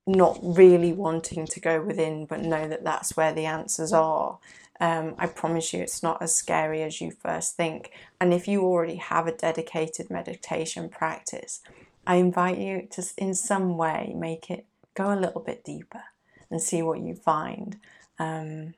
not 0.07 0.39
really 0.41 0.93
wanting 0.93 1.45
to 1.45 1.59
go 1.59 1.81
within 1.81 2.25
but 2.25 2.39
know 2.39 2.65
that 2.67 2.85
that's 2.85 3.17
where 3.17 3.33
the 3.33 3.45
answers 3.45 3.91
are 3.91 4.39
um, 4.79 5.15
I 5.17 5.27
promise 5.27 5.73
you, 5.73 5.81
it's 5.81 6.03
not 6.03 6.21
as 6.21 6.35
scary 6.35 6.83
as 6.83 7.01
you 7.01 7.11
first 7.11 7.55
think. 7.55 7.91
And 8.21 8.33
if 8.33 8.47
you 8.47 8.61
already 8.63 8.97
have 8.97 9.27
a 9.27 9.35
dedicated 9.35 10.09
meditation 10.09 10.89
practice, 10.89 11.61
I 12.05 12.15
invite 12.15 12.57
you 12.57 12.87
to, 12.91 13.03
in 13.17 13.33
some 13.33 13.77
way, 13.77 14.13
make 14.15 14.49
it 14.49 14.65
go 14.93 15.13
a 15.13 15.19
little 15.19 15.41
bit 15.41 15.63
deeper 15.63 16.03
and 16.49 16.61
see 16.61 16.81
what 16.81 16.99
you 16.99 17.15
find 17.15 17.77
um, 18.19 18.73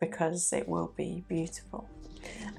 because 0.00 0.52
it 0.52 0.68
will 0.68 0.92
be 0.96 1.24
beautiful. 1.28 1.88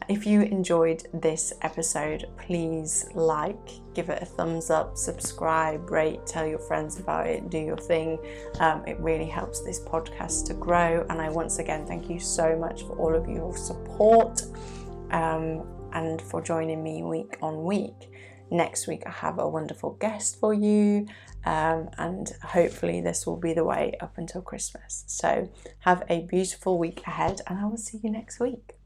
If 0.10 0.26
you 0.26 0.42
enjoyed 0.42 1.04
this 1.14 1.54
episode, 1.62 2.26
please 2.38 3.06
like, 3.14 3.70
give 3.94 4.10
it 4.10 4.24
a 4.24 4.26
thumbs 4.26 4.72
up, 4.72 4.98
subscribe, 4.98 5.92
rate, 5.92 6.26
tell 6.26 6.48
your 6.48 6.58
friends 6.58 7.00
about 7.00 7.28
it, 7.28 7.52
do 7.52 7.60
your 7.60 7.78
thing. 7.78 8.18
Um, 8.60 8.84
it 8.88 9.00
really 9.00 9.28
helps 9.28 9.62
this 9.62 9.80
podcast 9.80 10.48
to 10.48 10.56
grow. 10.56 11.06
And 11.12 11.22
I 11.22 11.30
once 11.30 11.60
again 11.60 11.86
thank 11.86 12.10
you 12.10 12.20
so 12.20 12.58
much 12.58 12.82
for 12.82 12.98
all 12.98 13.14
of 13.14 13.30
your 13.30 13.56
support 13.56 14.42
um, 15.12 15.64
and 15.94 16.20
for 16.24 16.42
joining 16.42 16.82
me 16.82 17.04
week 17.04 17.38
on 17.44 17.64
week. 17.64 18.12
Next 18.52 18.88
week, 18.88 19.04
I 19.06 19.12
have 19.12 19.38
a 19.38 19.48
wonderful 19.48 19.92
guest 19.92 20.40
for 20.40 20.56
you, 20.56 21.06
um, 21.46 21.88
and 22.00 22.32
hopefully, 22.42 23.00
this 23.00 23.28
will 23.28 23.38
be 23.38 23.54
the 23.54 23.64
way 23.64 23.94
up 24.02 24.18
until 24.18 24.42
Christmas. 24.42 25.04
So, 25.06 25.52
have 25.82 26.04
a 26.10 26.22
beautiful 26.22 26.80
week 26.80 27.04
ahead, 27.06 27.42
and 27.46 27.60
I 27.60 27.66
will 27.66 27.78
see 27.78 28.00
you 28.02 28.10
next 28.10 28.40
week. 28.40 28.79